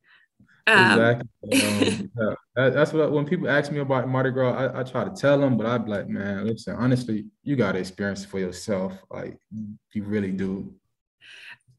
Um, 0.67 0.99
exactly. 0.99 2.09
Um, 2.21 2.35
yeah, 2.57 2.69
that's 2.69 2.93
what 2.93 3.11
when 3.11 3.25
people 3.25 3.49
ask 3.49 3.71
me 3.71 3.79
about 3.79 4.07
Mardi 4.07 4.31
Gras, 4.31 4.53
I, 4.53 4.81
I 4.81 4.83
try 4.83 5.03
to 5.03 5.11
tell 5.11 5.39
them, 5.39 5.57
but 5.57 5.65
I'd 5.65 5.85
be 5.85 5.91
like, 5.91 6.07
man, 6.07 6.45
listen, 6.45 6.75
honestly, 6.75 7.25
you 7.43 7.55
got 7.55 7.71
to 7.71 7.79
experience 7.79 8.23
it 8.23 8.29
for 8.29 8.39
yourself. 8.39 8.93
Like 9.09 9.37
you 9.93 10.03
really 10.03 10.31
do. 10.31 10.73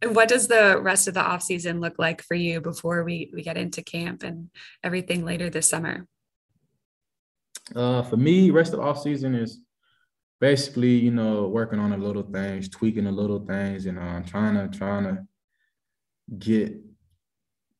And 0.03 0.17
what 0.17 0.29
does 0.29 0.49
the 0.49 0.81
rest 0.81 1.09
of 1.09 1.15
the 1.15 1.21
off 1.21 1.43
season 1.43 1.81
look 1.81 1.99
like 1.99 2.23
for 2.23 2.35
you 2.35 2.61
before 2.61 3.05
we 3.05 3.31
we 3.35 3.43
get 3.43 3.59
into 3.59 3.83
camp 3.83 4.23
and 4.23 4.49
everything 4.83 5.25
later 5.25 5.51
this 5.51 5.69
summer? 5.69 6.07
Uh, 7.77 8.03
for 8.03 8.17
me, 8.17 8.51
rest 8.51 8.73
of 8.73 8.81
off 8.81 9.01
season 9.01 9.35
is 9.35 9.61
basically, 10.41 10.95
you 10.95 11.11
know, 11.11 11.47
working 11.49 11.79
on 11.79 11.91
the 11.91 11.97
little 11.97 12.23
things, 12.23 12.69
tweaking 12.69 13.05
the 13.05 13.13
little 13.13 13.45
things, 13.47 13.87
and 13.87 13.99
um, 13.99 14.25
trying 14.25 14.55
to 14.55 14.77
trying 14.77 15.05
to 15.05 15.27
get 16.39 16.75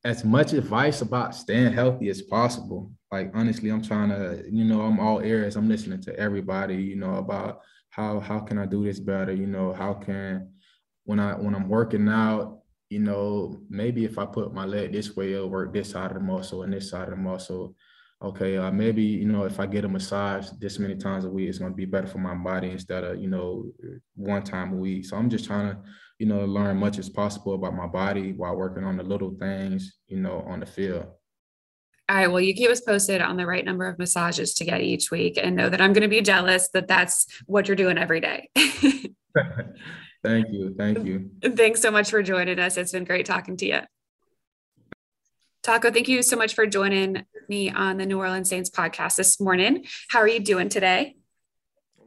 as 0.05 0.25
much 0.25 0.53
advice 0.53 1.03
about 1.03 1.35
staying 1.35 1.73
healthy 1.73 2.09
as 2.09 2.23
possible. 2.23 2.93
Like 3.11 3.33
honestly, 3.35 3.71
I'm 3.71 3.83
trying 3.83 4.11
to, 4.11 4.45
you 4.51 4.65
know, 4.65 4.83
I'm 4.83 5.01
all 5.01 5.21
ears. 5.21 5.57
I'm 5.57 5.69
listening 5.69 6.01
to 6.03 6.17
everybody, 6.19 6.77
you 6.77 6.97
know, 6.97 7.17
about 7.17 7.61
how 7.89 8.21
how 8.21 8.41
can 8.41 8.59
I 8.59 8.67
do 8.67 8.85
this 8.85 9.01
better? 9.01 9.33
You 9.33 9.47
know, 9.47 9.73
how 9.73 9.95
can 9.95 10.53
when 11.05 11.19
I 11.19 11.33
when 11.33 11.55
I'm 11.55 11.69
working 11.69 12.09
out, 12.09 12.61
you 12.89 13.01
know, 13.01 13.63
maybe 13.69 14.05
if 14.05 14.19
I 14.19 14.27
put 14.27 14.55
my 14.55 14.65
leg 14.65 14.93
this 14.93 15.17
way, 15.17 15.33
it'll 15.33 15.51
work 15.51 15.73
this 15.73 15.91
side 15.91 16.11
of 16.11 16.19
the 16.19 16.21
muscle 16.21 16.63
and 16.63 16.73
this 16.73 16.91
side 16.91 17.09
of 17.09 17.11
the 17.11 17.17
muscle 17.17 17.75
okay, 18.23 18.57
uh, 18.57 18.71
maybe 18.71 19.03
you 19.03 19.27
know 19.27 19.45
if 19.45 19.61
I 19.61 19.67
get 19.67 19.85
a 19.85 19.89
massage 19.89 20.49
this 20.59 20.79
many 20.79 20.97
times 20.97 21.25
a 21.25 21.31
week, 21.31 21.49
it's 21.49 21.59
going 21.59 21.73
to 21.73 21.77
be 21.77 21.85
better 21.85 22.07
for 22.07 22.19
my 22.19 22.35
body 22.35 22.71
instead 22.71 23.05
of 23.05 23.21
you 23.21 23.29
know 23.29 23.67
one 24.15 24.43
time 24.43 24.73
a 24.73 24.77
week. 24.77 25.07
So 25.07 25.17
I'm 25.17 25.31
just 25.31 25.45
trying 25.45 25.71
to 25.71 25.79
you 26.19 26.27
know 26.27 26.45
learn 26.45 26.77
much 26.77 26.99
as 26.99 27.09
possible 27.09 27.55
about 27.55 27.75
my 27.75 27.87
body 27.87 28.33
while 28.33 28.57
working 28.57 28.85
on 28.85 28.97
the 28.97 29.03
little 29.03 29.37
things 29.39 29.99
you 30.07 30.21
know 30.21 30.45
on 30.47 30.61
the 30.61 30.67
field. 30.67 31.07
All 32.09 32.17
right. 32.17 32.27
Well, 32.27 32.41
you 32.41 32.55
keep 32.55 32.71
us 32.71 32.81
posted 32.81 33.21
on 33.21 33.37
the 33.37 33.47
right 33.47 33.65
number 33.65 33.87
of 33.87 33.97
massages 33.97 34.55
to 34.55 34.65
get 34.65 34.81
each 34.81 35.11
week, 35.11 35.39
and 35.41 35.57
know 35.57 35.69
that 35.69 35.81
I'm 35.81 35.93
going 35.93 36.03
to 36.03 36.09
be 36.09 36.23
jealous 36.23 36.69
that 36.75 36.89
that's 36.89 37.27
what 37.47 37.69
you're 37.69 37.77
doing 37.77 37.99
every 37.99 38.21
day. 38.21 38.51
Thank 40.23 40.49
you. 40.51 40.75
Thank 40.77 41.05
you. 41.05 41.31
Thanks 41.43 41.81
so 41.81 41.91
much 41.91 42.11
for 42.11 42.23
joining 42.23 42.59
us. 42.59 42.77
It's 42.77 42.93
been 42.93 43.05
great 43.05 43.27
talking 43.27 43.57
to 43.59 43.67
you. 43.67 43.81
Taco, 45.63 45.91
thank 45.91 46.09
you 46.09 46.23
so 46.23 46.37
much 46.37 46.55
for 46.55 46.65
joining 46.67 47.25
me 47.49 47.71
on 47.71 47.99
the 47.99 48.07
New 48.07 48.19
Orleans 48.19 48.49
Saints 48.49 48.71
podcast 48.71 49.17
this 49.17 49.39
morning. 49.39 49.85
How 50.09 50.21
are 50.21 50.29
you 50.29 50.41
doing 50.41 50.71
today? 50.71 51.17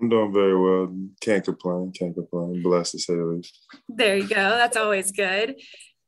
I'm 0.01 0.09
doing 0.09 0.33
very 0.33 0.59
well. 0.59 0.95
Can't 1.21 1.45
complain. 1.45 1.91
Can't 1.91 2.15
complain. 2.15 2.63
Blessed 2.63 2.93
to 2.93 2.99
say 2.99 3.15
the 3.15 3.25
least. 3.25 3.55
There 3.87 4.17
you 4.17 4.27
go. 4.27 4.35
That's 4.35 4.75
always 4.75 5.11
good. 5.11 5.61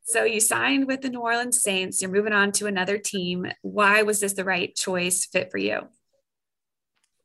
So 0.06 0.24
you 0.24 0.40
signed 0.40 0.88
with 0.88 1.02
the 1.02 1.10
New 1.10 1.22
Orleans 1.22 1.62
Saints. 1.62 2.02
You're 2.02 2.12
moving 2.12 2.34
on 2.34 2.52
to 2.54 2.66
another 2.66 2.98
team. 2.98 3.46
Why 3.62 4.02
was 4.02 4.20
this 4.20 4.34
the 4.34 4.44
right 4.44 4.75
choice 4.75 5.25
fit 5.25 5.52
for 5.52 5.60
you? 5.60 5.82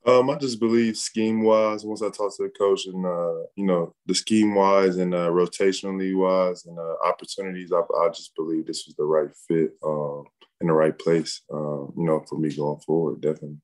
Um, 0.06 0.30
I 0.30 0.36
just 0.36 0.58
believe 0.58 0.96
scheme 0.96 1.42
wise, 1.42 1.84
once 1.84 2.00
I 2.00 2.06
talked 2.06 2.36
to 2.36 2.44
the 2.44 2.52
coach 2.58 2.86
and, 2.86 3.04
uh, 3.04 3.44
you 3.54 3.66
know, 3.66 3.94
the 4.06 4.14
scheme 4.14 4.54
wise 4.54 4.96
and 4.96 5.14
uh, 5.14 5.28
rotationally 5.28 6.16
wise 6.16 6.64
and 6.64 6.78
uh, 6.78 6.94
opportunities, 7.04 7.70
I, 7.70 7.80
I, 7.80 8.08
just 8.08 8.34
believe 8.34 8.66
this 8.66 8.86
was 8.86 8.94
the 8.96 9.04
right 9.04 9.28
fit 9.46 9.72
um, 9.84 10.24
in 10.62 10.68
the 10.68 10.72
right 10.72 10.98
place, 10.98 11.42
um, 11.52 11.92
you 11.98 12.04
know, 12.04 12.24
for 12.26 12.38
me 12.38 12.54
going 12.54 12.80
forward, 12.80 13.20
definitely. 13.20 13.58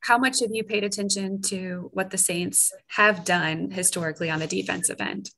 How 0.00 0.18
much 0.18 0.40
have 0.40 0.50
you 0.52 0.64
paid 0.64 0.82
attention 0.82 1.40
to 1.42 1.88
what 1.92 2.10
the 2.10 2.18
Saints 2.18 2.72
have 2.88 3.24
done 3.24 3.70
historically 3.70 4.30
on 4.30 4.40
the 4.40 4.48
defensive 4.48 5.00
end? 5.00 5.30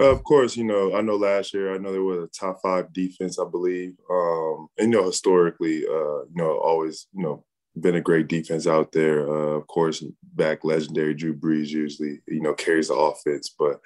Uh, 0.00 0.10
of 0.10 0.24
course, 0.24 0.56
you 0.56 0.64
know, 0.64 0.94
I 0.94 1.02
know 1.02 1.16
last 1.16 1.54
year, 1.54 1.72
I 1.72 1.78
know 1.78 1.92
they 1.92 1.98
were 1.98 2.24
a 2.24 2.28
top 2.28 2.58
five 2.62 2.92
defense, 2.92 3.38
I 3.38 3.44
believe. 3.48 3.94
Um, 4.10 4.68
and, 4.76 4.92
you 4.92 4.98
know, 4.98 5.06
historically, 5.06 5.84
uh, 5.86 6.24
you 6.24 6.34
know, 6.34 6.58
always, 6.58 7.06
you 7.12 7.22
know, 7.22 7.44
been 7.80 7.96
a 7.96 8.00
great 8.00 8.28
defense 8.28 8.66
out 8.66 8.92
there. 8.92 9.28
Uh, 9.28 9.56
of 9.56 9.66
course, 9.66 10.04
back 10.34 10.64
legendary 10.64 11.14
Drew 11.14 11.34
Brees 11.34 11.68
usually, 11.68 12.20
you 12.26 12.40
know, 12.40 12.54
carries 12.54 12.88
the 12.88 12.94
offense. 12.94 13.54
But, 13.58 13.80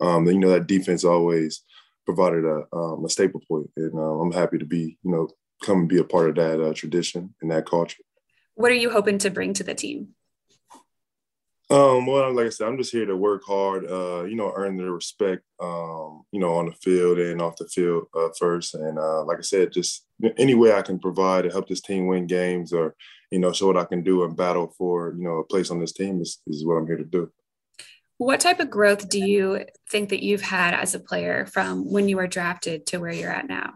um, 0.00 0.26
you 0.26 0.38
know, 0.38 0.50
that 0.50 0.66
defense 0.66 1.04
always 1.04 1.62
provided 2.04 2.44
a, 2.44 2.64
um, 2.76 3.04
a 3.04 3.08
staple. 3.08 3.40
And 3.76 3.94
uh, 3.94 4.20
I'm 4.20 4.32
happy 4.32 4.58
to 4.58 4.64
be, 4.64 4.98
you 5.02 5.10
know, 5.10 5.28
come 5.64 5.80
and 5.80 5.88
be 5.88 5.98
a 5.98 6.04
part 6.04 6.28
of 6.28 6.34
that 6.36 6.60
uh, 6.60 6.72
tradition 6.74 7.34
and 7.40 7.50
that 7.50 7.66
culture. 7.66 8.02
What 8.54 8.70
are 8.70 8.74
you 8.74 8.90
hoping 8.90 9.18
to 9.18 9.30
bring 9.30 9.52
to 9.54 9.64
the 9.64 9.74
team? 9.74 10.15
Um, 11.76 12.06
well, 12.06 12.32
like 12.32 12.46
I 12.46 12.48
said, 12.48 12.68
I'm 12.68 12.78
just 12.78 12.90
here 12.90 13.04
to 13.04 13.14
work 13.14 13.42
hard, 13.44 13.84
uh, 13.84 14.24
you 14.24 14.34
know, 14.34 14.50
earn 14.56 14.78
the 14.78 14.90
respect, 14.90 15.42
um, 15.60 16.22
you 16.32 16.40
know, 16.40 16.54
on 16.54 16.64
the 16.64 16.72
field 16.72 17.18
and 17.18 17.42
off 17.42 17.56
the 17.56 17.68
field 17.68 18.06
uh, 18.14 18.28
first. 18.38 18.74
And 18.74 18.98
uh, 18.98 19.24
like 19.24 19.36
I 19.36 19.42
said, 19.42 19.72
just 19.72 20.06
any 20.38 20.54
way 20.54 20.72
I 20.72 20.80
can 20.80 20.98
provide 20.98 21.44
to 21.44 21.50
help 21.50 21.68
this 21.68 21.82
team 21.82 22.06
win 22.06 22.26
games 22.26 22.72
or, 22.72 22.94
you 23.30 23.40
know, 23.40 23.52
show 23.52 23.66
what 23.66 23.76
I 23.76 23.84
can 23.84 24.02
do 24.02 24.24
and 24.24 24.34
battle 24.34 24.72
for, 24.78 25.14
you 25.18 25.22
know, 25.22 25.36
a 25.36 25.44
place 25.44 25.70
on 25.70 25.78
this 25.78 25.92
team 25.92 26.22
is, 26.22 26.40
is 26.46 26.64
what 26.64 26.76
I'm 26.76 26.86
here 26.86 26.96
to 26.96 27.04
do. 27.04 27.30
What 28.16 28.40
type 28.40 28.60
of 28.60 28.70
growth 28.70 29.10
do 29.10 29.20
you 29.20 29.66
think 29.90 30.08
that 30.08 30.24
you've 30.24 30.40
had 30.40 30.72
as 30.72 30.94
a 30.94 31.00
player 31.00 31.44
from 31.44 31.92
when 31.92 32.08
you 32.08 32.16
were 32.16 32.26
drafted 32.26 32.86
to 32.86 33.00
where 33.00 33.12
you're 33.12 33.30
at 33.30 33.48
now? 33.48 33.74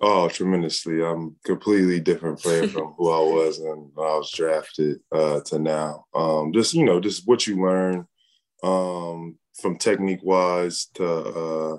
Oh, 0.00 0.28
tremendously. 0.28 1.02
I'm 1.02 1.36
completely 1.44 2.00
different 2.00 2.38
player 2.38 2.68
from 2.68 2.92
who 2.96 3.10
I 3.10 3.18
was 3.18 3.58
when 3.58 3.90
I 3.96 4.16
was 4.16 4.30
drafted 4.30 5.00
uh, 5.12 5.40
to 5.46 5.58
now. 5.58 6.04
Um, 6.14 6.52
just, 6.52 6.74
you 6.74 6.84
know, 6.84 7.00
just 7.00 7.26
what 7.26 7.46
you 7.46 7.62
learn 7.62 8.06
um, 8.62 9.38
from 9.60 9.78
technique 9.78 10.20
wise 10.22 10.86
to, 10.94 11.06
uh, 11.06 11.78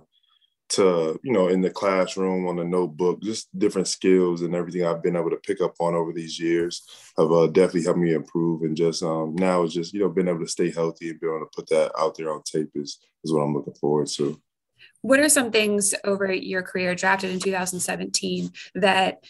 to, 0.70 1.20
you 1.24 1.32
know, 1.32 1.48
in 1.48 1.62
the 1.62 1.70
classroom, 1.70 2.48
on 2.48 2.56
the 2.58 2.64
notebook, 2.64 3.22
just 3.22 3.48
different 3.58 3.88
skills 3.88 4.42
and 4.42 4.56
everything 4.56 4.84
I've 4.84 5.04
been 5.04 5.16
able 5.16 5.30
to 5.30 5.38
pick 5.38 5.62
up 5.62 5.76
on 5.80 5.94
over 5.94 6.12
these 6.12 6.40
years 6.40 6.84
have 7.18 7.32
uh, 7.32 7.48
definitely 7.48 7.84
helped 7.84 8.00
me 8.00 8.14
improve. 8.14 8.64
And 8.64 8.76
just 8.76 9.04
um, 9.04 9.36
now 9.36 9.64
it's 9.64 9.76
just, 9.76 9.94
you 9.94 10.00
know, 10.00 10.10
being 10.10 10.28
able 10.28 10.40
to 10.40 10.48
stay 10.48 10.72
healthy 10.72 11.12
and 11.12 11.20
be 11.20 11.28
able 11.28 11.40
to 11.40 11.52
put 11.56 11.70
that 11.70 11.92
out 11.98 12.18
there 12.18 12.32
on 12.32 12.42
tape 12.44 12.72
is, 12.74 13.00
is 13.24 13.32
what 13.32 13.42
I'm 13.42 13.54
looking 13.54 13.76
forward 13.76 14.08
to. 14.16 14.42
What 15.08 15.22
are 15.22 15.30
some 15.30 15.52
things 15.52 15.94
over 16.04 16.30
your 16.34 16.62
career, 16.64 16.94
drafted 16.94 17.32
in 17.32 17.40
2017, 17.40 18.52
that 18.76 19.24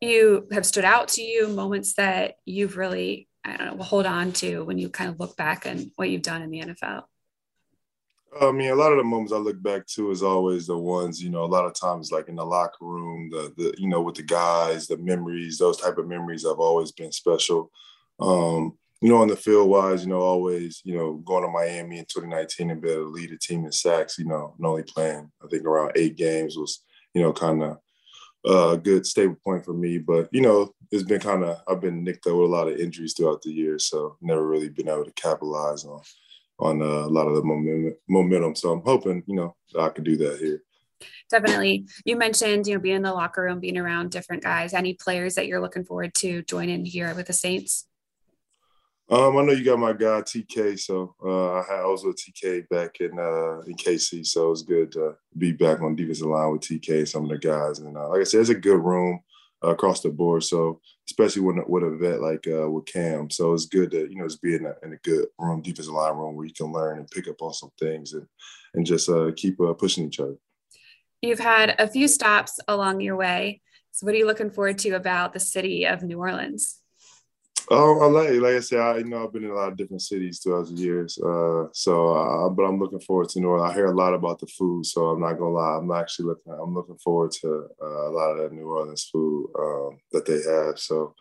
you 0.00 0.48
have 0.50 0.66
stood 0.66 0.84
out 0.84 1.06
to 1.10 1.22
you, 1.22 1.46
moments 1.46 1.94
that 1.94 2.34
you've 2.44 2.76
really, 2.76 3.28
I 3.44 3.56
don't 3.56 3.78
know, 3.78 3.84
hold 3.84 4.06
on 4.06 4.32
to 4.32 4.64
when 4.64 4.76
you 4.76 4.88
kind 4.88 5.08
of 5.08 5.20
look 5.20 5.36
back 5.36 5.66
and 5.66 5.92
what 5.94 6.10
you've 6.10 6.22
done 6.22 6.42
in 6.42 6.50
the 6.50 6.62
NFL? 6.62 7.04
I 8.40 8.50
mean, 8.50 8.72
a 8.72 8.74
lot 8.74 8.90
of 8.90 8.98
the 8.98 9.04
moments 9.04 9.32
I 9.32 9.36
look 9.36 9.62
back 9.62 9.86
to 9.94 10.10
is 10.10 10.24
always 10.24 10.66
the 10.66 10.76
ones, 10.76 11.22
you 11.22 11.30
know, 11.30 11.44
a 11.44 11.46
lot 11.46 11.64
of 11.64 11.74
times 11.74 12.10
like 12.10 12.28
in 12.28 12.34
the 12.34 12.44
locker 12.44 12.84
room, 12.84 13.30
the, 13.30 13.54
the 13.56 13.72
you 13.78 13.88
know, 13.88 14.02
with 14.02 14.16
the 14.16 14.24
guys, 14.24 14.88
the 14.88 14.96
memories, 14.96 15.58
those 15.58 15.76
type 15.76 15.98
of 15.98 16.08
memories 16.08 16.42
have 16.44 16.58
always 16.58 16.90
been 16.90 17.12
special. 17.12 17.70
Um, 18.18 18.76
you 19.00 19.08
know, 19.08 19.16
on 19.16 19.28
the 19.28 19.36
field 19.36 19.68
wise, 19.68 20.02
you 20.02 20.10
know, 20.10 20.20
always, 20.20 20.82
you 20.84 20.94
know, 20.94 21.14
going 21.14 21.42
to 21.42 21.50
Miami 21.50 21.98
in 21.98 22.04
2019 22.04 22.70
and 22.70 22.82
be 22.82 22.90
able 22.90 23.04
to 23.04 23.08
lead 23.08 23.32
a 23.32 23.38
team 23.38 23.64
in 23.64 23.72
sacks, 23.72 24.18
you 24.18 24.26
know, 24.26 24.54
and 24.56 24.66
only 24.66 24.82
playing, 24.82 25.30
I 25.42 25.48
think, 25.48 25.64
around 25.64 25.92
eight 25.96 26.16
games 26.16 26.56
was, 26.56 26.82
you 27.14 27.22
know, 27.22 27.32
kind 27.32 27.62
of 27.62 27.78
a 28.44 28.76
good 28.76 29.06
stable 29.06 29.36
point 29.42 29.64
for 29.64 29.72
me. 29.72 29.98
But, 29.98 30.28
you 30.32 30.42
know, 30.42 30.74
it's 30.90 31.02
been 31.02 31.20
kind 31.20 31.44
of, 31.44 31.58
I've 31.66 31.80
been 31.80 32.04
nicked 32.04 32.26
up 32.26 32.34
with 32.34 32.50
a 32.50 32.52
lot 32.52 32.68
of 32.68 32.78
injuries 32.78 33.14
throughout 33.14 33.40
the 33.40 33.52
year. 33.52 33.78
So 33.78 34.16
never 34.20 34.46
really 34.46 34.68
been 34.68 34.88
able 34.88 35.04
to 35.04 35.12
capitalize 35.12 35.84
on 35.84 36.02
on 36.60 36.82
uh, 36.82 36.84
a 36.84 37.08
lot 37.08 37.26
of 37.26 37.36
the 37.36 37.96
momentum. 38.08 38.54
So 38.54 38.72
I'm 38.72 38.82
hoping, 38.82 39.22
you 39.26 39.34
know, 39.34 39.56
I 39.78 39.88
can 39.88 40.04
do 40.04 40.16
that 40.18 40.38
here. 40.38 40.62
Definitely. 41.30 41.86
You 42.04 42.16
mentioned, 42.16 42.66
you 42.66 42.74
know, 42.74 42.80
being 42.80 42.96
in 42.96 43.02
the 43.02 43.14
locker 43.14 43.42
room, 43.42 43.60
being 43.60 43.78
around 43.78 44.10
different 44.10 44.42
guys. 44.42 44.74
Any 44.74 44.94
players 44.94 45.36
that 45.36 45.46
you're 45.46 45.60
looking 45.60 45.84
forward 45.84 46.12
to 46.16 46.42
join 46.42 46.68
in 46.68 46.84
here 46.84 47.14
with 47.14 47.28
the 47.28 47.32
Saints? 47.32 47.86
Um, 49.10 49.36
I 49.36 49.42
know 49.42 49.52
you 49.52 49.64
got 49.64 49.80
my 49.80 49.92
guy 49.92 50.22
TK, 50.22 50.78
so 50.78 51.16
uh, 51.24 51.62
I, 51.62 51.84
was 51.86 52.04
with 52.04 52.16
TK 52.16 52.68
back 52.68 53.00
in 53.00 53.18
uh, 53.18 53.58
in 53.62 53.74
KC, 53.74 54.24
so 54.24 54.52
it's 54.52 54.62
good 54.62 54.92
to 54.92 55.16
be 55.36 55.50
back 55.50 55.80
on 55.80 55.96
defensive 55.96 56.28
line 56.28 56.52
with 56.52 56.60
TK 56.60 56.98
and 56.98 57.08
some 57.08 57.24
of 57.24 57.30
the 57.30 57.38
guys. 57.38 57.80
And 57.80 57.96
uh, 57.96 58.08
like 58.08 58.20
I 58.20 58.24
said, 58.24 58.40
it's 58.40 58.50
a 58.50 58.54
good 58.54 58.78
room 58.78 59.18
uh, 59.64 59.70
across 59.70 60.00
the 60.00 60.10
board. 60.10 60.44
So 60.44 60.80
especially 61.08 61.42
when 61.42 61.60
with 61.66 61.82
a 61.82 61.96
vet 61.96 62.20
like 62.20 62.46
uh, 62.46 62.70
with 62.70 62.86
Cam, 62.86 63.30
so 63.30 63.52
it's 63.52 63.66
good 63.66 63.90
to 63.90 64.08
you 64.08 64.14
know 64.14 64.28
just 64.28 64.42
be 64.42 64.54
in 64.54 64.64
a, 64.64 64.74
in 64.84 64.92
a 64.92 64.96
good 64.98 65.26
room, 65.40 65.60
defensive 65.60 65.92
line 65.92 66.16
room 66.16 66.36
where 66.36 66.46
you 66.46 66.54
can 66.54 66.72
learn 66.72 66.98
and 66.98 67.10
pick 67.10 67.26
up 67.26 67.42
on 67.42 67.52
some 67.52 67.72
things 67.80 68.12
and 68.12 68.28
and 68.74 68.86
just 68.86 69.08
uh, 69.08 69.32
keep 69.36 69.58
pushing 69.78 70.06
each 70.06 70.20
other. 70.20 70.36
You've 71.20 71.40
had 71.40 71.74
a 71.80 71.88
few 71.88 72.06
stops 72.06 72.60
along 72.68 73.00
your 73.00 73.16
way. 73.16 73.60
So 73.90 74.06
what 74.06 74.14
are 74.14 74.18
you 74.18 74.26
looking 74.26 74.50
forward 74.50 74.78
to 74.78 74.90
about 74.90 75.32
the 75.32 75.40
city 75.40 75.84
of 75.84 76.04
New 76.04 76.20
Orleans? 76.20 76.79
Oh, 77.72 78.00
I 78.00 78.06
like, 78.06 78.40
like 78.40 78.56
I 78.56 78.60
said, 78.60 78.80
I 78.80 78.98
you 78.98 79.04
know 79.04 79.22
I've 79.22 79.32
been 79.32 79.44
in 79.44 79.50
a 79.50 79.54
lot 79.54 79.70
of 79.70 79.76
different 79.76 80.02
cities 80.02 80.40
throughout 80.40 80.66
the 80.66 80.74
years. 80.74 81.16
Uh, 81.18 81.66
so, 81.72 82.14
uh, 82.14 82.48
but 82.48 82.64
I'm 82.64 82.80
looking 82.80 82.98
forward 82.98 83.28
to 83.28 83.40
New 83.40 83.46
Orleans. 83.46 83.70
I 83.70 83.74
hear 83.74 83.86
a 83.86 83.94
lot 83.94 84.12
about 84.12 84.40
the 84.40 84.48
food, 84.48 84.84
so 84.86 85.06
I'm 85.06 85.20
not 85.20 85.34
gonna 85.34 85.50
lie. 85.50 85.78
I'm 85.78 85.90
actually 85.92 86.26
looking. 86.26 86.52
I'm 86.52 86.74
looking 86.74 86.98
forward 86.98 87.30
to 87.42 87.68
uh, 87.80 88.08
a 88.08 88.10
lot 88.10 88.32
of 88.32 88.38
that 88.38 88.52
New 88.52 88.68
Orleans 88.68 89.04
food 89.04 89.52
um, 89.56 90.00
that 90.10 90.26
they 90.26 90.42
have. 90.50 90.80
So, 90.80 91.14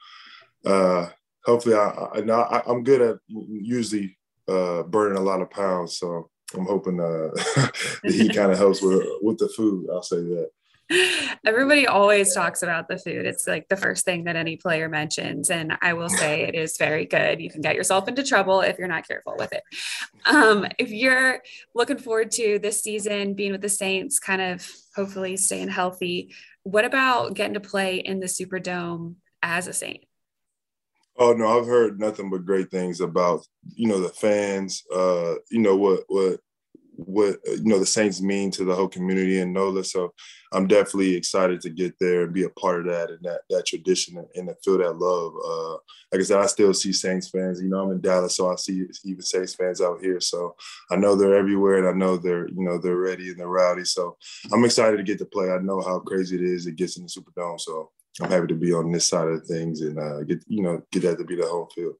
uh, 0.66 1.10
hopefully, 1.46 1.76
I, 1.76 1.88
I, 1.88 2.58
I 2.58 2.64
I'm 2.66 2.84
good 2.84 3.02
at 3.04 3.18
usually 3.28 4.18
uh, 4.48 4.82
burning 4.84 5.20
a 5.20 5.24
lot 5.24 5.44
of 5.44 5.52
pounds. 5.52 5.98
So 5.98 6.32
I'm 6.56 6.66
hoping 6.66 7.00
uh, 7.00 7.30
that 7.56 8.12
he 8.12 8.28
kind 8.28 8.52
of 8.52 8.58
helps 8.58 8.82
with 8.82 9.06
with 9.22 9.38
the 9.38 9.50
food. 9.50 9.88
I'll 9.92 10.02
say 10.02 10.18
that. 10.18 10.50
Everybody 11.46 11.88
always 11.88 12.34
talks 12.34 12.64
about 12.64 12.88
the 12.88 12.98
food. 12.98 13.26
It's 13.26 13.48
like 13.48 13.68
the 13.68 13.78
first 13.78 14.06
thing 14.06 14.24
that 14.24 14.36
any 14.36 14.58
player 14.58 14.90
mentions. 14.90 15.52
And 15.52 15.78
I 15.82 15.94
will 15.94 16.10
say 16.10 16.42
it 16.42 16.56
is 16.56 16.78
very 16.78 17.06
good. 17.06 17.40
You 17.40 17.50
can 17.50 17.62
get 17.62 17.76
yourself 17.76 18.08
into 18.08 18.24
trouble 18.24 18.62
if 18.62 18.80
you're 18.80 18.88
not 18.88 19.08
careful 19.08 19.36
with 19.38 19.54
it. 19.54 19.64
Um, 20.26 20.66
if 20.80 20.90
you're 20.90 21.42
looking 21.76 22.00
forward 22.00 22.32
to 22.32 22.60
this 22.60 22.82
season, 22.82 23.36
being 23.36 23.52
with 23.52 23.62
the 23.62 23.70
Saints, 23.70 24.20
kind 24.20 24.42
of 24.42 24.68
hopefully 24.96 25.38
staying 25.38 25.70
healthy, 25.70 26.34
what 26.64 26.86
about 26.86 27.36
getting 27.36 27.54
to 27.54 27.60
play 27.60 27.98
in 27.98 28.20
the 28.20 28.28
Superdome 28.28 29.16
as 29.44 29.68
a 29.68 29.74
Saint? 29.74 30.04
Oh 31.18 31.34
no, 31.34 31.60
I've 31.60 31.68
heard 31.68 32.00
nothing 32.00 32.30
but 32.30 32.46
great 32.46 32.72
things 32.72 33.02
about 33.02 33.46
you 33.76 33.88
know 33.88 34.00
the 34.00 34.10
fans. 34.10 34.84
Uh, 34.94 35.36
you 35.52 35.60
know 35.60 35.76
what 35.76 36.06
what 36.08 36.40
what 37.06 37.40
you 37.46 37.64
know 37.66 37.80
the 37.80 37.86
Saints 37.86 38.22
mean 38.22 38.52
to 38.52 38.64
the 38.64 38.76
whole 38.76 38.88
community 38.88 39.40
in 39.40 39.54
NOLA. 39.54 39.84
So 39.84 40.14
I'm 40.52 40.68
definitely 40.68 41.16
excited 41.16 41.62
to 41.62 41.70
get 41.70 41.94
there 42.00 42.24
and 42.24 42.34
be 42.34 42.44
a 42.44 42.50
part 42.50 42.82
of 42.82 42.88
that 42.88 43.10
and 43.10 43.20
that 43.24 43.42
that 43.50 43.66
tradition 43.66 44.24
and, 44.36 44.48
to 44.48 44.56
feel 44.64 44.78
that 44.80 44.98
love. 44.98 45.34
Uh, 45.46 45.74
like 46.12 46.22
I 46.22 46.24
said, 46.24 46.40
I 46.40 46.48
still 46.48 46.74
see 46.74 46.92
Saints 46.92 47.30
fans. 47.30 47.62
You 47.62 47.70
know, 47.70 47.86
I'm 47.86 47.92
in 47.92 48.02
Dallas, 48.02 48.36
so 48.36 48.52
I 48.52 48.56
see 48.56 48.86
even 49.06 49.22
Saints 49.22 49.56
fans 49.56 49.82
out 49.82 50.02
here. 50.02 50.20
So 50.20 50.56
I 50.92 50.96
know 50.96 51.16
they're 51.16 51.36
everywhere, 51.36 51.78
and 51.78 51.88
I 51.88 51.94
know 51.94 52.18
they're 52.18 52.48
you 52.48 52.64
know 52.64 52.78
they're 52.78 52.98
ready 52.98 53.30
and 53.30 53.40
they're 53.40 53.48
rowdy. 53.48 53.86
So 53.86 54.18
I'm 54.52 54.66
excited 54.66 54.98
to 54.98 55.04
get 55.04 55.20
to 55.20 55.26
play. 55.26 55.50
I 55.52 55.60
know 55.60 55.82
how 55.82 56.00
crazy 56.00 56.36
it 56.36 56.44
is. 56.44 56.68
It 56.68 56.76
gets 56.76 56.98
in 56.98 57.04
the 57.04 57.10
Superdome, 57.10 57.60
so 57.60 57.92
I'm 58.22 58.32
happy 58.32 58.48
to 58.48 58.56
be 58.56 58.74
on 58.74 58.92
this 58.92 59.08
side 59.08 59.28
of 59.28 59.46
things 59.46 59.82
and 59.82 59.98
uh, 59.98 60.24
get 60.24 60.44
you 60.48 60.64
know 60.64 60.82
get 60.92 61.04
that 61.04 61.18
to 61.20 61.24
be 61.24 61.36
the 61.36 61.46
home 61.46 61.68
field. 61.74 61.96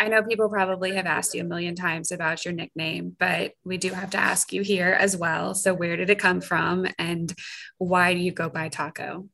I 0.00 0.08
know 0.08 0.22
people 0.22 0.48
probably 0.48 0.94
have 0.94 1.04
asked 1.04 1.34
you 1.34 1.42
a 1.42 1.44
million 1.44 1.74
times 1.74 2.10
about 2.10 2.46
your 2.46 2.54
nickname, 2.54 3.14
but 3.18 3.52
we 3.64 3.76
do 3.76 3.90
have 3.90 4.08
to 4.10 4.18
ask 4.18 4.50
you 4.50 4.62
here 4.62 4.96
as 4.98 5.14
well. 5.14 5.54
So, 5.54 5.74
where 5.74 5.94
did 5.98 6.08
it 6.08 6.18
come 6.18 6.40
from 6.40 6.86
and 6.98 7.32
why 7.76 8.14
do 8.14 8.20
you 8.20 8.32
go 8.32 8.48
by 8.48 8.70
Taco? 8.70 9.28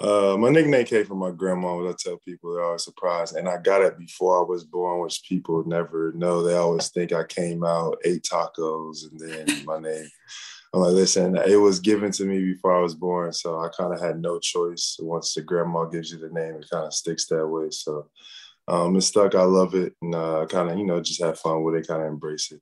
Uh, 0.00 0.36
my 0.36 0.48
nickname 0.48 0.84
came 0.84 1.04
from 1.04 1.18
my 1.18 1.30
grandma. 1.30 1.76
What 1.76 1.90
I 1.90 1.94
tell 1.96 2.18
people, 2.18 2.54
they're 2.54 2.64
always 2.64 2.82
surprised. 2.82 3.36
And 3.36 3.48
I 3.48 3.58
got 3.58 3.82
it 3.82 3.96
before 3.96 4.40
I 4.40 4.48
was 4.48 4.64
born, 4.64 5.00
which 5.00 5.22
people 5.28 5.64
never 5.64 6.12
know. 6.12 6.42
They 6.42 6.56
always 6.56 6.88
think 6.88 7.12
I 7.12 7.22
came 7.22 7.64
out, 7.64 7.98
ate 8.04 8.24
tacos, 8.24 9.08
and 9.08 9.20
then 9.20 9.64
my 9.64 9.78
name. 9.78 10.08
I'm 10.74 10.80
like, 10.80 10.92
listen, 10.92 11.36
it 11.36 11.56
was 11.56 11.78
given 11.78 12.10
to 12.12 12.24
me 12.24 12.40
before 12.40 12.76
I 12.76 12.82
was 12.82 12.96
born. 12.96 13.32
So 13.32 13.60
I 13.60 13.68
kind 13.76 13.94
of 13.94 14.00
had 14.00 14.20
no 14.20 14.40
choice. 14.40 14.96
Once 15.00 15.34
the 15.34 15.42
grandma 15.42 15.84
gives 15.84 16.10
you 16.10 16.18
the 16.18 16.28
name, 16.30 16.56
it 16.56 16.66
kind 16.70 16.84
of 16.84 16.92
sticks 16.92 17.26
that 17.26 17.46
way. 17.46 17.68
So 17.70 18.08
um, 18.68 18.96
it's 18.96 19.06
stuck. 19.06 19.34
I 19.34 19.42
love 19.42 19.74
it, 19.74 19.94
and 20.02 20.14
uh, 20.14 20.46
kind 20.48 20.70
of 20.70 20.78
you 20.78 20.84
know 20.84 21.00
just 21.00 21.22
have 21.22 21.38
fun 21.38 21.62
with 21.62 21.74
it, 21.74 21.88
kind 21.88 22.02
of 22.02 22.08
embrace 22.08 22.52
it 22.52 22.60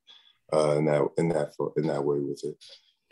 uh, 0.53 0.77
in 0.77 0.85
that 0.87 1.03
in 1.19 1.29
that 1.31 1.53
in 1.77 1.87
that 1.89 2.05
way 2.05 2.19
with 2.21 2.43
it. 2.45 2.57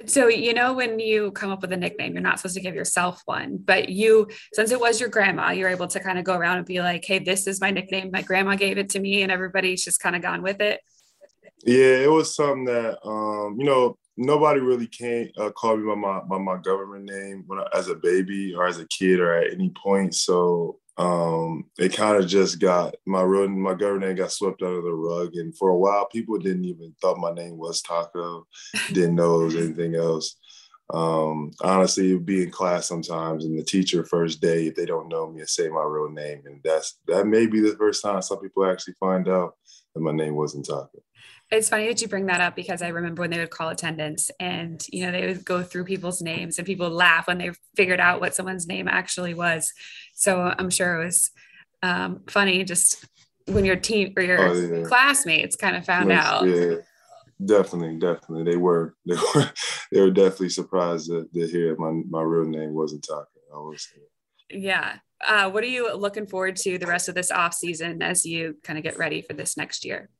So 0.09 0.29
you 0.29 0.55
know 0.55 0.75
when 0.75 1.01
you 1.01 1.33
come 1.33 1.51
up 1.51 1.61
with 1.61 1.73
a 1.73 1.77
nickname, 1.77 2.13
you're 2.13 2.23
not 2.23 2.39
supposed 2.39 2.55
to 2.55 2.61
give 2.61 2.75
yourself 2.75 3.23
one, 3.25 3.59
but 3.59 3.89
you, 3.89 4.29
since 4.53 4.71
it 4.71 4.81
was 4.81 5.01
your 5.01 5.09
grandma, 5.09 5.51
you're 5.51 5.69
able 5.69 5.89
to 5.89 6.01
kind 6.01 6.19
of 6.19 6.25
go 6.25 6.35
around 6.35 6.59
and 6.59 6.67
be 6.67 6.81
like, 6.81 7.05
"Hey, 7.05 7.19
this 7.19 7.47
is 7.47 7.61
my 7.61 7.71
nickname. 7.71 8.11
My 8.13 8.23
grandma 8.23 8.55
gave 8.55 8.79
it 8.79 8.91
to 8.91 9.01
me," 9.01 9.23
and 9.23 9.33
everybody's 9.33 9.85
just 9.85 10.01
kind 10.01 10.15
of 10.15 10.23
gone 10.23 10.43
with 10.43 10.61
it. 10.61 10.81
Yeah, 11.65 11.99
it 11.99 12.11
was 12.11 12.35
something 12.35 12.65
that 12.67 12.99
um, 13.05 13.57
you 13.59 13.65
know 13.65 13.99
nobody 14.17 14.61
really 14.61 14.87
came 14.87 15.31
uh, 15.37 15.51
call 15.51 15.77
me 15.77 15.87
by 15.87 15.95
my 15.97 16.21
by 16.21 16.39
my 16.39 16.59
government 16.59 17.07
name 17.07 17.43
when 17.49 17.59
I, 17.59 17.67
as 17.75 17.89
a 17.89 17.97
baby 17.97 18.55
or 18.55 18.67
as 18.67 18.79
a 18.79 18.87
kid 18.87 19.19
or 19.19 19.35
at 19.35 19.53
any 19.53 19.73
point. 19.83 20.15
So 20.15 20.79
um, 20.97 21.65
it 21.77 21.93
kind 21.93 22.17
of 22.17 22.29
just 22.29 22.61
got 22.61 22.95
my 23.05 23.23
real 23.23 23.49
my 23.49 23.75
government 23.75 24.07
name 24.07 24.17
got 24.17 24.33
swept 24.33 24.63
under 24.63 24.81
the 24.81 24.93
rug, 24.93 25.35
and 25.35 25.57
for 25.57 25.71
a 25.71 25.79
while, 25.79 26.07
people 26.07 26.39
didn't 26.39 26.65
even 26.65 26.95
thought 27.01 27.19
my 27.19 27.33
name 27.33 27.57
was 27.59 27.83
Taco, 27.83 28.47
didn't 28.93 29.17
know 29.17 29.41
it 29.41 29.45
was 29.45 29.57
anything 29.57 29.97
else. 29.97 30.37
Um, 30.93 31.51
honestly, 31.63 32.11
it 32.11 32.15
would 32.15 32.27
be 32.27 32.45
in 32.45 32.51
class 32.51 32.87
sometimes, 32.87 33.45
and 33.45 33.59
the 33.59 33.65
teacher 33.65 34.05
first 34.05 34.41
day, 34.41 34.67
if 34.67 34.77
they 34.77 34.87
don't 34.87 35.09
know 35.09 35.31
me, 35.31 35.41
and 35.41 35.49
say 35.49 35.69
my 35.69 35.83
real 35.83 36.11
name, 36.11 36.43
and 36.47 36.61
that's 36.63 36.99
that 37.09 37.27
may 37.27 37.47
be 37.47 37.61
the 37.61 37.77
first 37.77 38.03
time 38.03 38.23
some 38.23 38.41
people 38.41 38.65
actually 38.65 38.95
find 39.01 39.29
out 39.29 39.55
that 39.95 40.01
my 40.01 40.13
name 40.13 40.37
wasn't 40.37 40.67
Taco. 40.67 41.03
It's 41.51 41.69
funny 41.69 41.87
that 41.87 42.01
you 42.01 42.09
bring 42.09 42.27
that 42.27 42.41
up 42.41 42.57
because 42.57 42.83
I 42.83 42.89
remember 42.89 43.21
when 43.21 43.31
they 43.31 43.39
would 43.39 43.51
call 43.51 43.69
attendance 43.69 44.31
and 44.41 44.85
you 44.91 45.05
know 45.05 45.13
they 45.13 45.27
would 45.27 45.45
go 45.45 45.63
through 45.63 45.85
people's 45.85 46.23
names 46.23 46.59
and 46.59 46.67
people 46.67 46.89
laugh 46.89 47.27
when 47.29 47.39
they 47.39 47.53
figured 47.77 48.01
out 48.01 48.21
what 48.21 48.35
someone's 48.35 48.67
name 48.67 48.89
actually 48.89 49.35
was. 49.35 49.73
So 50.15 50.55
I'm 50.59 50.71
sure 50.71 51.01
it 51.01 51.05
was 51.05 51.31
um, 51.83 52.23
funny 52.29 52.65
just 52.65 53.05
when 53.47 53.65
your 53.65 53.77
team 53.77 54.15
or 54.17 54.23
your 54.23 54.41
oh, 54.41 54.53
yeah. 54.55 54.85
classmates 54.85 55.57
kind 55.57 55.77
of 55.77 55.85
found 55.85 56.09
yes, 56.09 56.25
out. 56.25 56.49
Yeah, 56.49 56.77
definitely, 57.45 57.99
definitely. 57.99 58.45
They 58.45 58.57
were 58.57 58.95
they 59.07 59.17
were 59.35 59.51
they 59.93 60.01
were 60.01 60.11
definitely 60.11 60.51
surprised 60.51 61.11
that 61.11 61.33
to 61.33 61.47
hear 61.47 61.77
my 61.77 61.91
my 62.09 62.23
real 62.23 62.49
name 62.49 62.73
wasn't 62.73 63.05
Taco. 63.05 63.27
I 63.53 63.59
was. 63.59 63.87
Yeah. 64.51 64.97
Uh, 65.27 65.51
what 65.51 65.65
are 65.65 65.69
you 65.69 65.95
looking 65.97 66.27
forward 66.27 66.57
to 66.57 66.79
the 66.79 66.87
rest 66.87 67.09
of 67.09 67.15
this 67.15 67.31
off 67.31 67.55
season 67.55 68.03
as 68.03 68.27
you 68.27 68.57
kind 68.63 68.79
of 68.79 68.83
get 68.83 68.99
ready 68.99 69.23
for 69.23 69.33
this 69.33 69.57
next 69.57 69.85
year? 69.85 70.11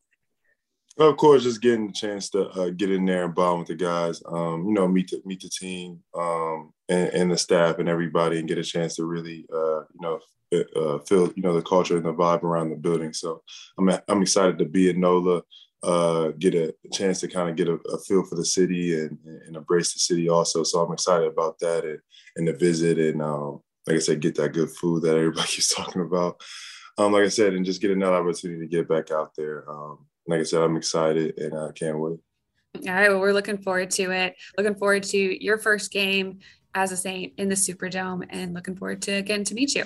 Of 0.99 1.17
course, 1.17 1.43
just 1.43 1.61
getting 1.61 1.89
the 1.89 1.93
chance 1.93 2.31
to 2.31 2.49
uh, 2.51 2.71
get 2.71 2.91
in 2.91 3.05
there 3.05 3.25
and 3.25 3.35
bond 3.35 3.61
with 3.61 3.69
the 3.69 3.75
guys. 3.75 4.23
Um, 4.27 4.67
you 4.67 4.75
know, 4.75 4.87
meet 4.87 5.11
the 5.11 5.21
meet 5.25 5.41
the 5.41 5.49
team 5.49 6.01
um, 6.17 6.73
and, 6.89 7.09
and, 7.09 7.31
the 7.31 7.39
staff 7.39 7.79
and 7.79 7.89
everybody, 7.89 8.39
and 8.39 8.49
get 8.49 8.59
a 8.59 8.65
chance 8.65 8.97
to 8.97 9.05
really, 9.05 9.47
uh, 9.53 9.81
you 9.81 10.01
know, 10.01 10.21
uh, 10.77 10.99
feel 11.01 11.33
you 11.35 11.43
know 11.43 11.55
the 11.55 11.63
culture 11.63 11.97
and 11.97 12.05
the 12.05 12.13
vibe 12.13 12.43
around 12.43 12.71
the 12.71 12.77
building. 12.77 13.13
So 13.13 13.43
I'm 13.79 13.91
I'm 14.09 14.23
excited 14.23 14.59
to 14.59 14.65
be 14.65 14.91
in 14.91 15.01
NOLA, 15.01 15.43
uh, 15.83 16.29
get 16.39 16.55
a 16.55 16.75
chance 16.93 17.21
to 17.21 17.29
kind 17.29 17.51
of 17.51 17.57
get 17.57 17.69
a, 17.69 17.75
a, 17.75 17.99
feel 17.99 18.25
for 18.25 18.37
the 18.37 18.45
city 18.45 18.99
and, 18.99 19.19
and 19.47 19.57
embrace 19.57 19.93
the 19.93 19.99
city 19.99 20.29
also. 20.29 20.63
So 20.63 20.81
I'm 20.81 20.93
excited 20.93 21.29
about 21.29 21.59
that 21.59 21.85
and, 21.85 21.99
and 22.37 22.49
the 22.49 22.55
visit 22.55 22.99
and 22.99 23.21
um, 23.21 23.61
like 23.87 23.97
I 23.97 23.99
said, 23.99 24.21
get 24.21 24.35
that 24.37 24.53
good 24.55 24.71
food 24.71 25.03
that 25.03 25.17
everybody 25.17 25.49
talking 25.75 26.03
about. 26.03 26.41
Um, 26.97 27.13
like 27.13 27.25
I 27.25 27.29
said, 27.29 27.55
and 27.55 27.67
just 27.67 27.81
get 27.83 27.91
another 27.91 28.17
opportunity 28.17 28.61
to 28.61 28.67
get 28.67 28.89
back 28.89 29.11
out 29.11 29.33
there. 29.37 29.69
Um, 29.69 30.07
like 30.27 30.41
I 30.41 30.45
said, 30.45 30.63
I'm 30.63 30.77
excited 30.77 31.39
and 31.39 31.59
I 31.59 31.73
can't 31.73 31.99
wait. 31.99 32.19
All 32.77 32.93
right. 32.93 33.09
Well, 33.09 33.21
we're 33.21 33.33
looking 33.33 33.59
forward 33.59 33.91
to 33.93 34.11
it. 34.11 34.37
Looking 34.57 34.75
forward 34.75 35.03
to 35.05 35.45
your 35.45 35.59
first 35.59 35.93
game 35.93 36.39
as 36.75 36.93
a 36.93 36.97
Saint 36.97 37.33
in 37.37 37.49
the 37.49 37.55
Superdome 37.55 38.27
and 38.31 38.55
looking 38.55 38.77
forward 38.77 39.03
to 39.03 39.23
getting 39.23 39.45
to 39.45 39.55
meet 39.55 39.75
you. 39.75 39.85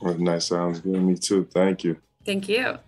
Well, 0.00 0.14
nice. 0.14 0.46
Sounds 0.46 0.80
good. 0.80 1.02
Me 1.02 1.16
too. 1.16 1.44
Thank 1.52 1.84
you. 1.84 1.96
Thank 2.24 2.48
you. 2.48 2.78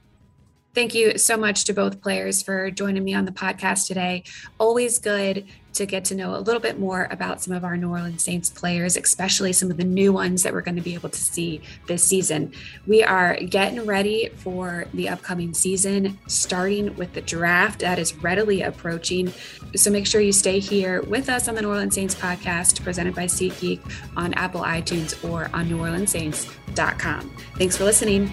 Thank 0.73 0.95
you 0.95 1.19
so 1.19 1.37
much 1.37 1.65
to 1.65 1.73
both 1.73 2.01
players 2.01 2.43
for 2.43 2.71
joining 2.71 3.03
me 3.03 3.13
on 3.13 3.25
the 3.25 3.33
podcast 3.33 3.89
today. 3.89 4.23
Always 4.59 5.01
good 5.01 5.45
to 5.73 5.87
get 5.87 6.05
to 6.07 6.15
know 6.15 6.37
a 6.37 6.39
little 6.39 6.61
bit 6.61 6.79
more 6.79 7.09
about 7.11 7.43
some 7.43 7.55
of 7.55 7.65
our 7.65 7.77
New 7.77 7.91
Orleans 7.91 8.23
Saints 8.23 8.51
players, 8.51 8.97
especially 8.97 9.53
some 9.53 9.71
of 9.71 9.77
the 9.79 9.85
new 9.85 10.13
ones 10.13 10.45
that 10.45 10.53
we're 10.53 10.61
going 10.61 10.77
to 10.77 10.83
be 10.83 10.95
able 10.95 11.09
to 11.09 11.19
see 11.19 11.61
this 11.87 12.05
season. 12.05 12.53
We 12.87 13.03
are 13.03 13.37
getting 13.37 13.85
ready 13.85 14.31
for 14.37 14.87
the 14.95 15.09
upcoming 15.09 15.55
season, 15.55 16.19
starting 16.29 16.95
with 16.95 17.15
the 17.15 17.21
draft 17.21 17.81
that 17.81 17.99
is 17.99 18.15
readily 18.17 18.63
approaching. 18.63 19.33
So 19.75 19.91
make 19.91 20.07
sure 20.07 20.21
you 20.21 20.33
stay 20.33 20.61
here 20.61 21.03
with 21.03 21.29
us 21.29 21.49
on 21.49 21.57
the 21.57 21.63
New 21.63 21.69
Orleans 21.69 21.97
Saints 21.97 22.15
podcast, 22.15 22.83
presented 22.85 23.17
by 23.17 23.25
SeatGeek 23.25 23.81
on 24.17 24.35
Apple 24.35 24.63
iTunes 24.63 25.29
or 25.29 25.51
on 25.53 25.69
NewOrleansSaints.com. 25.69 27.37
Thanks 27.57 27.77
for 27.77 27.85
listening. 27.85 28.31